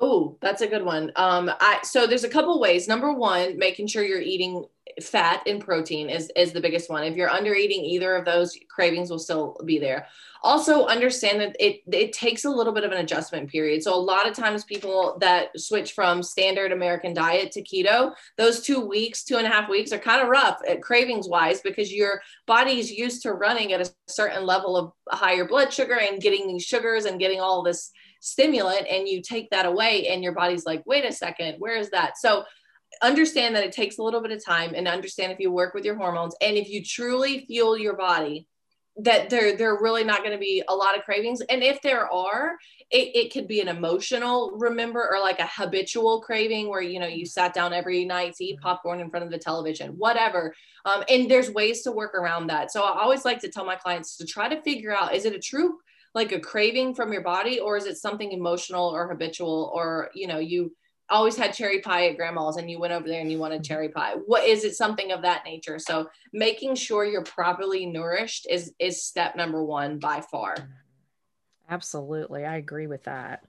[0.00, 1.12] Oh, that's a good one.
[1.14, 2.88] Um, I so there's a couple ways.
[2.88, 4.64] Number one, making sure you're eating
[5.02, 7.04] fat and protein is is the biggest one.
[7.04, 10.06] If you're under eating either of those, cravings will still be there.
[10.42, 13.82] Also, understand that it it takes a little bit of an adjustment period.
[13.82, 18.60] So a lot of times, people that switch from standard American diet to keto, those
[18.60, 21.60] two weeks, two and a half weeks, are kind of rough uh, at cravings wise
[21.62, 25.98] because your body is used to running at a certain level of higher blood sugar
[25.98, 30.22] and getting these sugars and getting all this stimulant, and you take that away, and
[30.22, 32.16] your body's like, wait a second, where is that?
[32.18, 32.44] So
[33.02, 35.84] understand that it takes a little bit of time and understand if you work with
[35.84, 38.46] your hormones and if you truly feel your body
[38.96, 41.40] that there there really not going to be a lot of cravings.
[41.42, 42.56] And if there are
[42.90, 47.06] it, it could be an emotional remember or like a habitual craving where you know
[47.06, 48.62] you sat down every night to eat mm-hmm.
[48.62, 50.54] popcorn in front of the television whatever.
[50.84, 52.70] Um, and there's ways to work around that.
[52.70, 55.34] So i always like to tell my clients to try to figure out is it
[55.34, 55.78] a true
[56.14, 60.28] like a craving from your body or is it something emotional or habitual or you
[60.28, 60.72] know you
[61.10, 63.74] always had cherry pie at grandma's and you went over there and you wanted mm-hmm.
[63.74, 64.14] cherry pie.
[64.26, 64.74] What is it?
[64.74, 65.78] Something of that nature.
[65.78, 70.54] So making sure you're properly nourished is is step number one by far.
[71.68, 72.44] Absolutely.
[72.44, 73.44] I agree with that.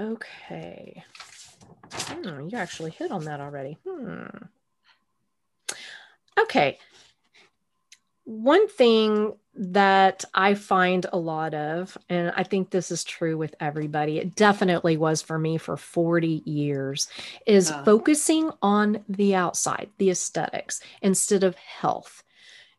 [0.00, 1.04] Okay.
[1.92, 3.78] Hmm, you actually hit on that already.
[3.86, 4.26] Hmm.
[6.38, 6.78] Okay
[8.24, 13.54] one thing that I find a lot of, and I think this is true with
[13.60, 17.08] everybody, it definitely was for me for 40 years,
[17.46, 22.22] is uh, focusing on the outside, the aesthetics, instead of health.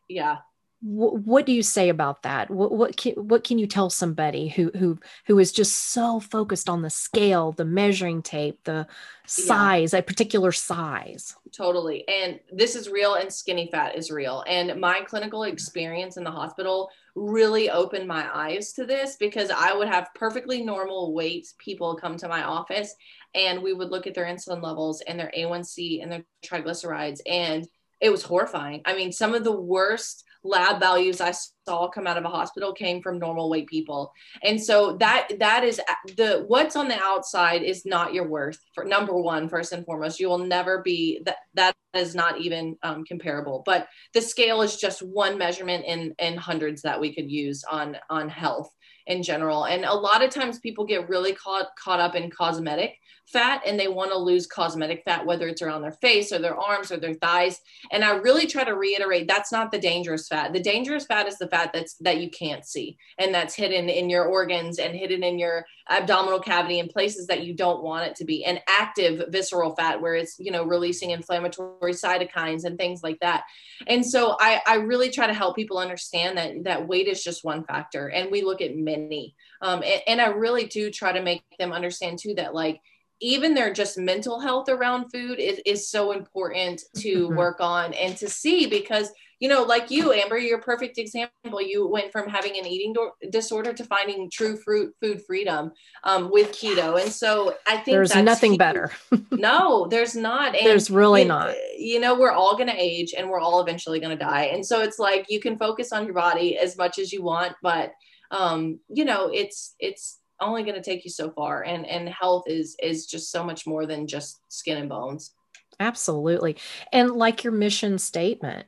[0.08, 0.38] Yeah
[0.86, 2.50] what do you say about that?
[2.50, 6.68] What what can, what can you tell somebody who who who is just so focused
[6.68, 8.86] on the scale, the measuring tape, the
[9.26, 10.00] size, yeah.
[10.00, 11.36] a particular size?
[11.56, 12.06] Totally.
[12.06, 14.44] And this is real and skinny fat is real.
[14.46, 19.72] And my clinical experience in the hospital really opened my eyes to this because I
[19.72, 22.94] would have perfectly normal weight people come to my office
[23.34, 27.66] and we would look at their insulin levels and their A1C and their triglycerides and
[28.00, 28.82] it was horrifying.
[28.84, 31.32] I mean, some of the worst lab values I
[31.66, 34.12] saw come out of a hospital came from normal weight people.
[34.42, 35.80] And so that that is
[36.16, 40.20] the what's on the outside is not your worth for number one, first and foremost.
[40.20, 43.62] You will never be that that is not even um, comparable.
[43.64, 47.96] But the scale is just one measurement in in hundreds that we could use on
[48.10, 48.70] on health
[49.06, 49.64] in general.
[49.64, 52.94] And a lot of times people get really caught caught up in cosmetic
[53.26, 56.56] fat and they want to lose cosmetic fat, whether it's around their face or their
[56.56, 57.60] arms or their thighs.
[57.90, 60.52] And I really try to reiterate that's not the dangerous fat.
[60.52, 64.10] The dangerous fat is the fat that's that you can't see and that's hidden in
[64.10, 68.14] your organs and hidden in your abdominal cavity in places that you don't want it
[68.16, 68.44] to be.
[68.44, 73.44] And active visceral fat where it's, you know, releasing inflammatory cytokines and things like that.
[73.86, 77.44] And so I, I really try to help people understand that that weight is just
[77.44, 79.34] one factor and we look at many.
[79.60, 82.80] Um, and, and I really do try to make them understand too that like
[83.24, 87.36] even their just mental health around food is, is so important to mm-hmm.
[87.36, 89.10] work on and to see because
[89.40, 91.60] you know like you amber you're a perfect example.
[91.60, 95.72] You went from having an eating do- disorder to finding true fruit food freedom
[96.04, 97.00] um, with keto.
[97.00, 98.90] And so i think there's nothing better.
[99.30, 100.54] No there's not.
[100.54, 101.54] And there's really it, not.
[101.78, 104.44] you know we're all going to age and we're all eventually going to die.
[104.44, 107.54] And so it's like you can focus on your body as much as you want
[107.62, 107.92] but
[108.30, 112.44] um, you know it's it's only going to take you so far and and health
[112.46, 115.32] is is just so much more than just skin and bones.
[115.80, 116.56] Absolutely.
[116.92, 118.66] And like your mission statement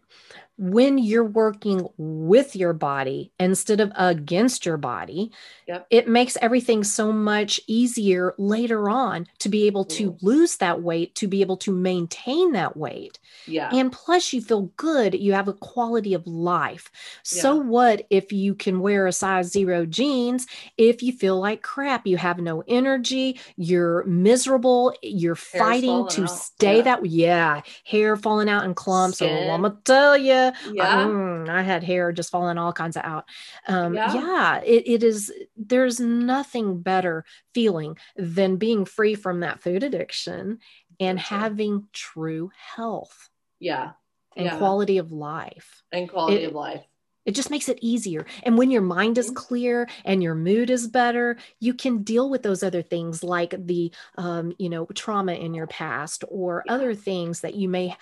[0.59, 5.31] when you're working with your body instead of against your body,
[5.69, 5.87] yep.
[5.91, 10.27] it makes everything so much easier later on to be able to mm-hmm.
[10.27, 13.19] lose that weight, to be able to maintain that weight.
[13.47, 13.69] Yeah.
[13.71, 15.15] And plus, you feel good.
[15.15, 16.91] You have a quality of life.
[16.93, 17.43] Yeah.
[17.43, 20.47] So, what if you can wear a size zero jeans
[20.79, 22.07] if you feel like crap?
[22.07, 26.31] You have no energy, you're miserable, you're Hair's fighting to out.
[26.31, 26.83] stay yeah.
[26.83, 27.07] that.
[27.07, 27.61] Yeah.
[27.85, 29.19] Hair falling out in clumps.
[29.19, 32.97] So, I'm going to tell you yeah mm, i had hair just falling all kinds
[32.97, 33.25] of out
[33.69, 37.25] um, yeah, yeah it, it is there's nothing better
[37.55, 40.59] feeling than being free from that food addiction
[41.01, 43.93] and having true health yeah
[44.37, 44.59] and yeah.
[44.59, 46.83] quality of life and quality it, of life
[47.27, 48.25] it just makes it easier.
[48.45, 49.35] And when your mind is mm-hmm.
[49.35, 53.93] clear and your mood is better, you can deal with those other things like the,
[54.17, 56.73] um, you know, trauma in your past or yeah.
[56.73, 57.97] other things that you may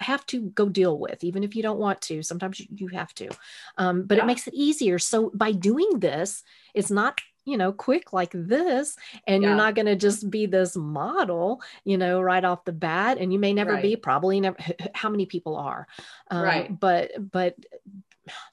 [0.00, 2.22] have to go deal with, even if you don't want to.
[2.22, 3.28] Sometimes you, have to,
[3.76, 4.24] um, but yeah.
[4.24, 4.98] it makes it easier.
[4.98, 6.42] So by doing this,
[6.74, 8.94] it's not you know quick like this
[9.26, 9.48] and yeah.
[9.48, 13.32] you're not going to just be this model you know right off the bat and
[13.32, 13.82] you may never right.
[13.82, 14.58] be probably never
[14.94, 15.88] how many people are
[16.30, 17.56] um, right but but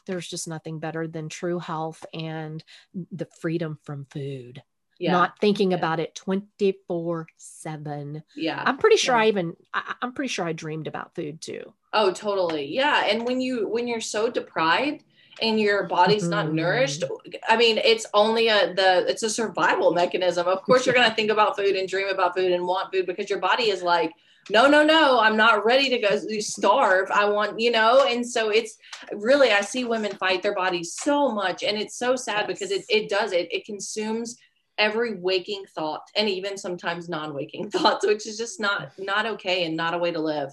[0.06, 2.64] there's just nothing better than true health and
[3.12, 4.64] the freedom from food
[5.00, 5.12] yeah.
[5.12, 5.78] not thinking yeah.
[5.78, 9.24] about it 24 7 yeah i'm pretty sure yeah.
[9.24, 13.26] i even I, i'm pretty sure i dreamed about food too oh totally yeah and
[13.26, 15.04] when you when you're so deprived
[15.42, 16.32] and your body's mm-hmm.
[16.32, 17.04] not nourished
[17.50, 21.16] i mean it's only a the it's a survival mechanism of course you're going to
[21.16, 24.14] think about food and dream about food and want food because your body is like
[24.50, 28.50] no no no i'm not ready to go starve i want you know and so
[28.50, 28.78] it's
[29.14, 32.48] really i see women fight their bodies so much and it's so sad yes.
[32.48, 34.38] because it, it does it it consumes
[34.78, 39.76] every waking thought and even sometimes non-waking thoughts which is just not not okay and
[39.76, 40.52] not a way to live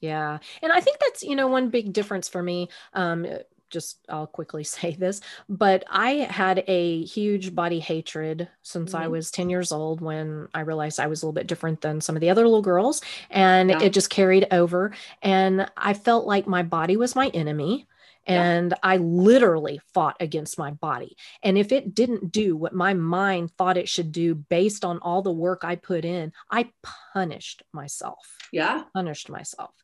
[0.00, 3.26] yeah and i think that's you know one big difference for me um
[3.74, 9.02] just I'll quickly say this, but I had a huge body hatred since mm-hmm.
[9.02, 12.00] I was 10 years old when I realized I was a little bit different than
[12.00, 13.02] some of the other little girls.
[13.28, 13.82] And yeah.
[13.82, 14.92] it just carried over.
[15.20, 17.86] And I felt like my body was my enemy.
[18.26, 18.78] And yeah.
[18.82, 21.16] I literally fought against my body.
[21.42, 25.22] And if it didn't do what my mind thought it should do based on all
[25.22, 26.70] the work I put in, I
[27.12, 28.18] punished myself.
[28.52, 28.84] Yeah.
[28.94, 29.74] Punished myself.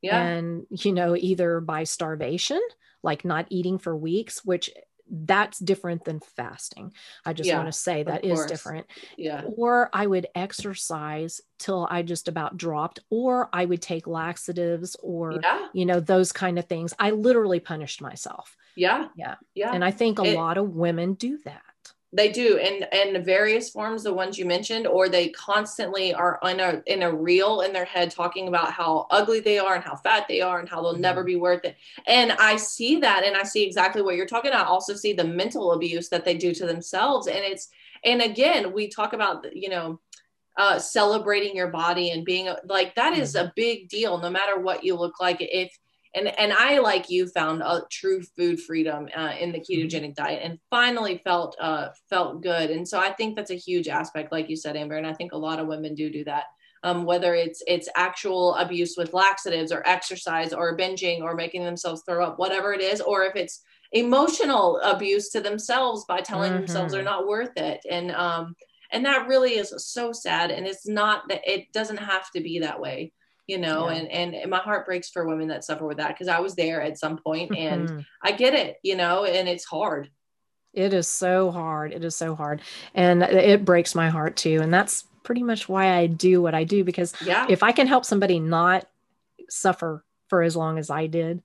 [0.00, 0.20] Yeah.
[0.22, 2.60] And, you know, either by starvation
[3.02, 4.70] like not eating for weeks, which
[5.10, 6.92] that's different than fasting.
[7.24, 8.86] I just yeah, want to say that is different.
[9.16, 9.42] Yeah.
[9.56, 15.40] Or I would exercise till I just about dropped, or I would take laxatives or,
[15.42, 15.66] yeah.
[15.72, 16.94] you know, those kind of things.
[16.98, 18.56] I literally punished myself.
[18.76, 19.08] Yeah.
[19.16, 19.34] Yeah.
[19.54, 19.72] Yeah.
[19.74, 21.62] And I think a it, lot of women do that.
[22.12, 26.58] They do, and and various forms, the ones you mentioned, or they constantly are in
[26.58, 29.94] a in a reel in their head talking about how ugly they are and how
[29.94, 31.02] fat they are and how they'll mm-hmm.
[31.02, 31.76] never be worth it.
[32.08, 34.66] And I see that, and I see exactly what you're talking about.
[34.66, 37.68] I also see the mental abuse that they do to themselves, and it's
[38.04, 40.00] and again, we talk about you know
[40.56, 43.46] uh, celebrating your body and being like that is mm-hmm.
[43.46, 45.36] a big deal, no matter what you look like.
[45.40, 45.78] If
[46.14, 49.86] and and I like you found a true food freedom uh, in the mm-hmm.
[49.86, 52.70] ketogenic diet and finally felt uh, felt good.
[52.70, 55.32] And so I think that's a huge aspect like you said Amber and I think
[55.32, 56.44] a lot of women do do that.
[56.82, 62.02] Um, whether it's it's actual abuse with laxatives or exercise or binging or making themselves
[62.06, 66.60] throw up whatever it is or if it's emotional abuse to themselves by telling mm-hmm.
[66.60, 67.80] themselves they're not worth it.
[67.88, 68.56] And um
[68.92, 70.50] and that really is so sad.
[70.50, 73.12] And it's not that it doesn't have to be that way
[73.50, 73.96] you know yeah.
[73.96, 76.80] and and my heart breaks for women that suffer with that because i was there
[76.80, 78.00] at some point and mm-hmm.
[78.22, 80.08] i get it you know and it's hard
[80.72, 82.62] it is so hard it is so hard
[82.94, 86.62] and it breaks my heart too and that's pretty much why i do what i
[86.62, 87.44] do because yeah.
[87.48, 88.86] if i can help somebody not
[89.48, 91.42] suffer for as long as i did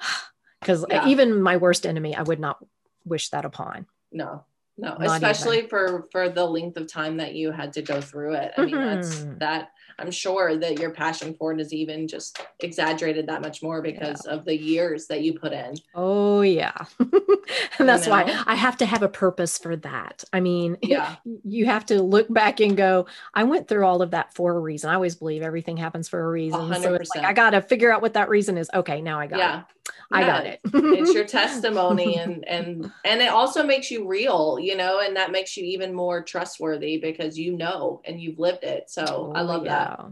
[0.60, 1.06] because yeah.
[1.06, 2.58] even my worst enemy i would not
[3.04, 4.44] wish that upon no
[4.78, 5.68] no especially even.
[5.68, 8.74] for for the length of time that you had to go through it i mean
[8.74, 9.00] mm-hmm.
[9.00, 9.70] that's that
[10.00, 14.24] I'm sure that your passion for it is even just exaggerated that much more because
[14.24, 14.32] yeah.
[14.32, 15.74] of the years that you put in.
[15.92, 16.84] Oh yeah.
[17.00, 20.22] and that's why I have to have a purpose for that.
[20.32, 21.16] I mean, yeah.
[21.44, 24.60] you have to look back and go, I went through all of that for a
[24.60, 24.88] reason.
[24.88, 26.60] I always believe everything happens for a reason.
[26.60, 26.82] 100%.
[26.82, 28.70] So it's like I got to figure out what that reason is.
[28.72, 29.60] Okay, now I got yeah.
[29.60, 29.64] it.
[30.10, 30.60] I got it.
[30.64, 35.32] it's your testimony and and and it also makes you real, you know, and that
[35.32, 38.90] makes you even more trustworthy because you know and you've lived it.
[38.90, 39.96] So oh, I love yeah.
[39.96, 40.06] that.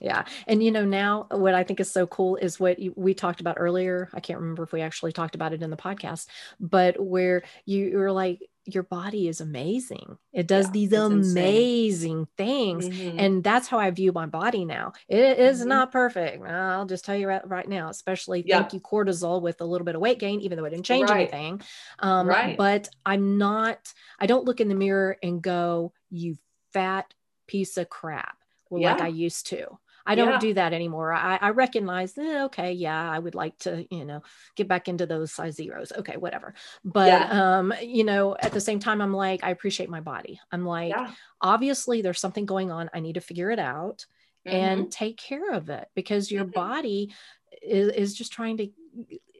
[0.00, 0.24] Yeah.
[0.46, 3.40] And you know, now what I think is so cool is what you, we talked
[3.40, 4.08] about earlier.
[4.14, 6.26] I can't remember if we actually talked about it in the podcast,
[6.58, 10.18] but where you were like, your body is amazing.
[10.32, 12.26] It does yeah, these amazing insane.
[12.36, 12.88] things.
[12.88, 13.18] Mm-hmm.
[13.18, 14.92] And that's how I view my body now.
[15.08, 15.68] It is mm-hmm.
[15.68, 16.44] not perfect.
[16.44, 18.60] I'll just tell you right, right now, especially yeah.
[18.60, 21.10] thank you cortisol with a little bit of weight gain, even though it didn't change
[21.10, 21.20] right.
[21.20, 21.62] anything.
[21.98, 22.56] Um, right.
[22.56, 26.36] But I'm not, I don't look in the mirror and go, you
[26.72, 27.12] fat
[27.46, 28.36] piece of crap.
[28.68, 28.92] Well, yeah.
[28.92, 29.78] like I used to.
[30.10, 30.38] I don't yeah.
[30.40, 31.12] do that anymore.
[31.12, 34.22] I, I recognize, eh, okay, yeah, I would like to, you know,
[34.56, 35.92] get back into those size zeros.
[35.96, 36.54] Okay, whatever.
[36.84, 37.58] But, yeah.
[37.58, 40.40] um, you know, at the same time, I'm like, I appreciate my body.
[40.50, 41.12] I'm like, yeah.
[41.40, 42.90] obviously, there's something going on.
[42.92, 44.04] I need to figure it out
[44.44, 44.56] mm-hmm.
[44.56, 46.58] and take care of it because your mm-hmm.
[46.58, 47.14] body
[47.62, 48.68] is, is just trying to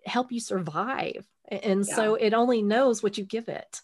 [0.06, 1.26] help you survive.
[1.48, 3.82] And so it only knows what you give it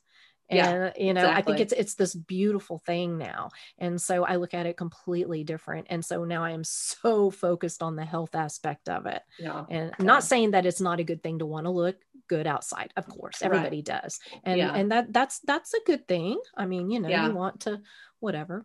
[0.49, 1.55] and yeah, you know exactly.
[1.55, 5.45] i think it's it's this beautiful thing now and so i look at it completely
[5.45, 9.65] different and so now i am so focused on the health aspect of it yeah
[9.71, 11.97] and i'm not saying that it's not a good thing to want to look
[12.29, 14.03] good outside of course everybody right.
[14.03, 14.75] does and yeah.
[14.75, 17.27] and that that's that's a good thing i mean you know yeah.
[17.27, 17.81] you want to
[18.21, 18.65] whatever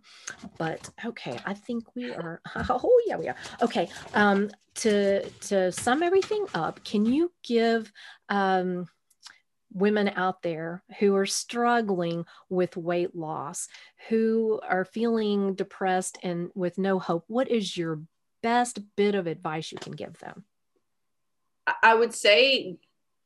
[0.57, 6.01] but okay i think we are oh yeah we are okay um to to sum
[6.01, 7.91] everything up can you give
[8.29, 8.87] um
[9.73, 13.67] women out there who are struggling with weight loss,
[14.09, 18.01] who are feeling depressed and with no hope, what is your
[18.43, 20.45] best bit of advice you can give them?
[21.83, 22.77] I would say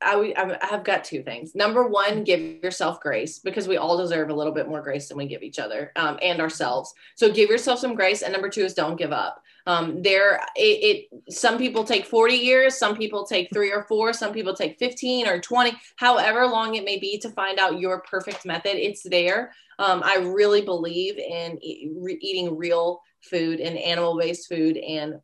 [0.02, 1.56] I have got two things.
[1.56, 5.18] Number one, give yourself grace because we all deserve a little bit more grace than
[5.18, 6.94] we give each other um, and ourselves.
[7.16, 8.22] So give yourself some grace.
[8.22, 9.42] And number two is don't give up.
[9.68, 14.14] Um, there, it, it, some people take 40 years, some people take three or four,
[14.14, 18.02] some people take 15 or 20, however long it may be to find out your
[18.02, 18.76] perfect method.
[18.76, 19.54] It's there.
[19.80, 21.90] Um, I really believe in e-
[22.22, 25.16] eating real food and animal based food and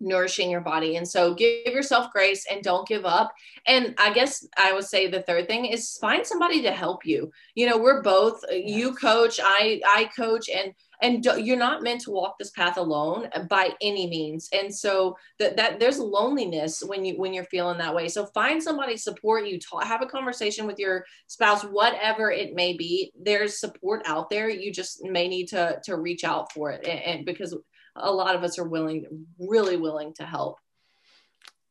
[0.00, 0.96] nourishing your body.
[0.96, 3.32] And so give yourself grace and don't give up.
[3.66, 7.30] And I guess I would say the third thing is find somebody to help you.
[7.54, 8.76] You know, we're both uh, yes.
[8.76, 13.28] you coach, I I coach and and you're not meant to walk this path alone
[13.34, 17.78] uh, by any means and so that, that there's loneliness when you when you're feeling
[17.78, 22.30] that way so find somebody support you talk, have a conversation with your spouse whatever
[22.30, 26.52] it may be there's support out there you just may need to to reach out
[26.52, 27.56] for it and, and because
[27.96, 30.58] a lot of us are willing really willing to help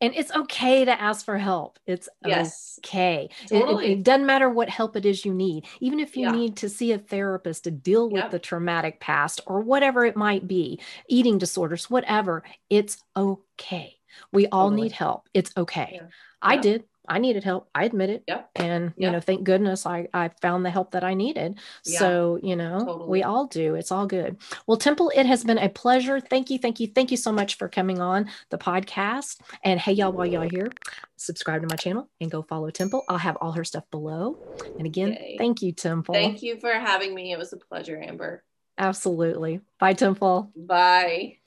[0.02, 2.80] and it's okay to ask for help it's yes.
[2.86, 3.86] okay totally.
[3.86, 6.32] it, it, doesn't matter what help it is you need even if you yeah.
[6.32, 8.32] need to see a therapist to deal with yep.
[8.32, 13.96] the traumatic past or whatever it might be eating disorders whatever it's okay
[14.32, 14.84] we all totally.
[14.84, 16.08] need help it's okay yeah.
[16.42, 16.62] i yeah.
[16.62, 17.70] did I needed help.
[17.74, 18.24] I admit it.
[18.28, 18.52] Yep.
[18.56, 18.94] And, yep.
[18.98, 21.60] you know, thank goodness I, I found the help that I needed.
[21.86, 22.00] Yeah.
[22.00, 23.10] So, you know, totally.
[23.10, 23.76] we all do.
[23.76, 24.38] It's all good.
[24.68, 26.20] Well, Temple, it has been a pleasure.
[26.20, 26.60] Thank you.
[26.60, 26.88] Thank you.
[26.88, 29.40] Thank you so much for coming on the podcast.
[29.64, 30.72] And hey, y'all, while y'all are here,
[31.18, 33.04] subscribe to my channel and go follow Temple.
[33.10, 34.38] I'll have all her stuff below.
[34.78, 35.36] And again, Yay.
[35.38, 36.14] thank you, Temple.
[36.14, 37.32] Thank you for having me.
[37.32, 38.44] It was a pleasure, Amber.
[38.78, 39.60] Absolutely.
[39.80, 40.52] Bye, Temple.
[40.56, 41.40] Bye.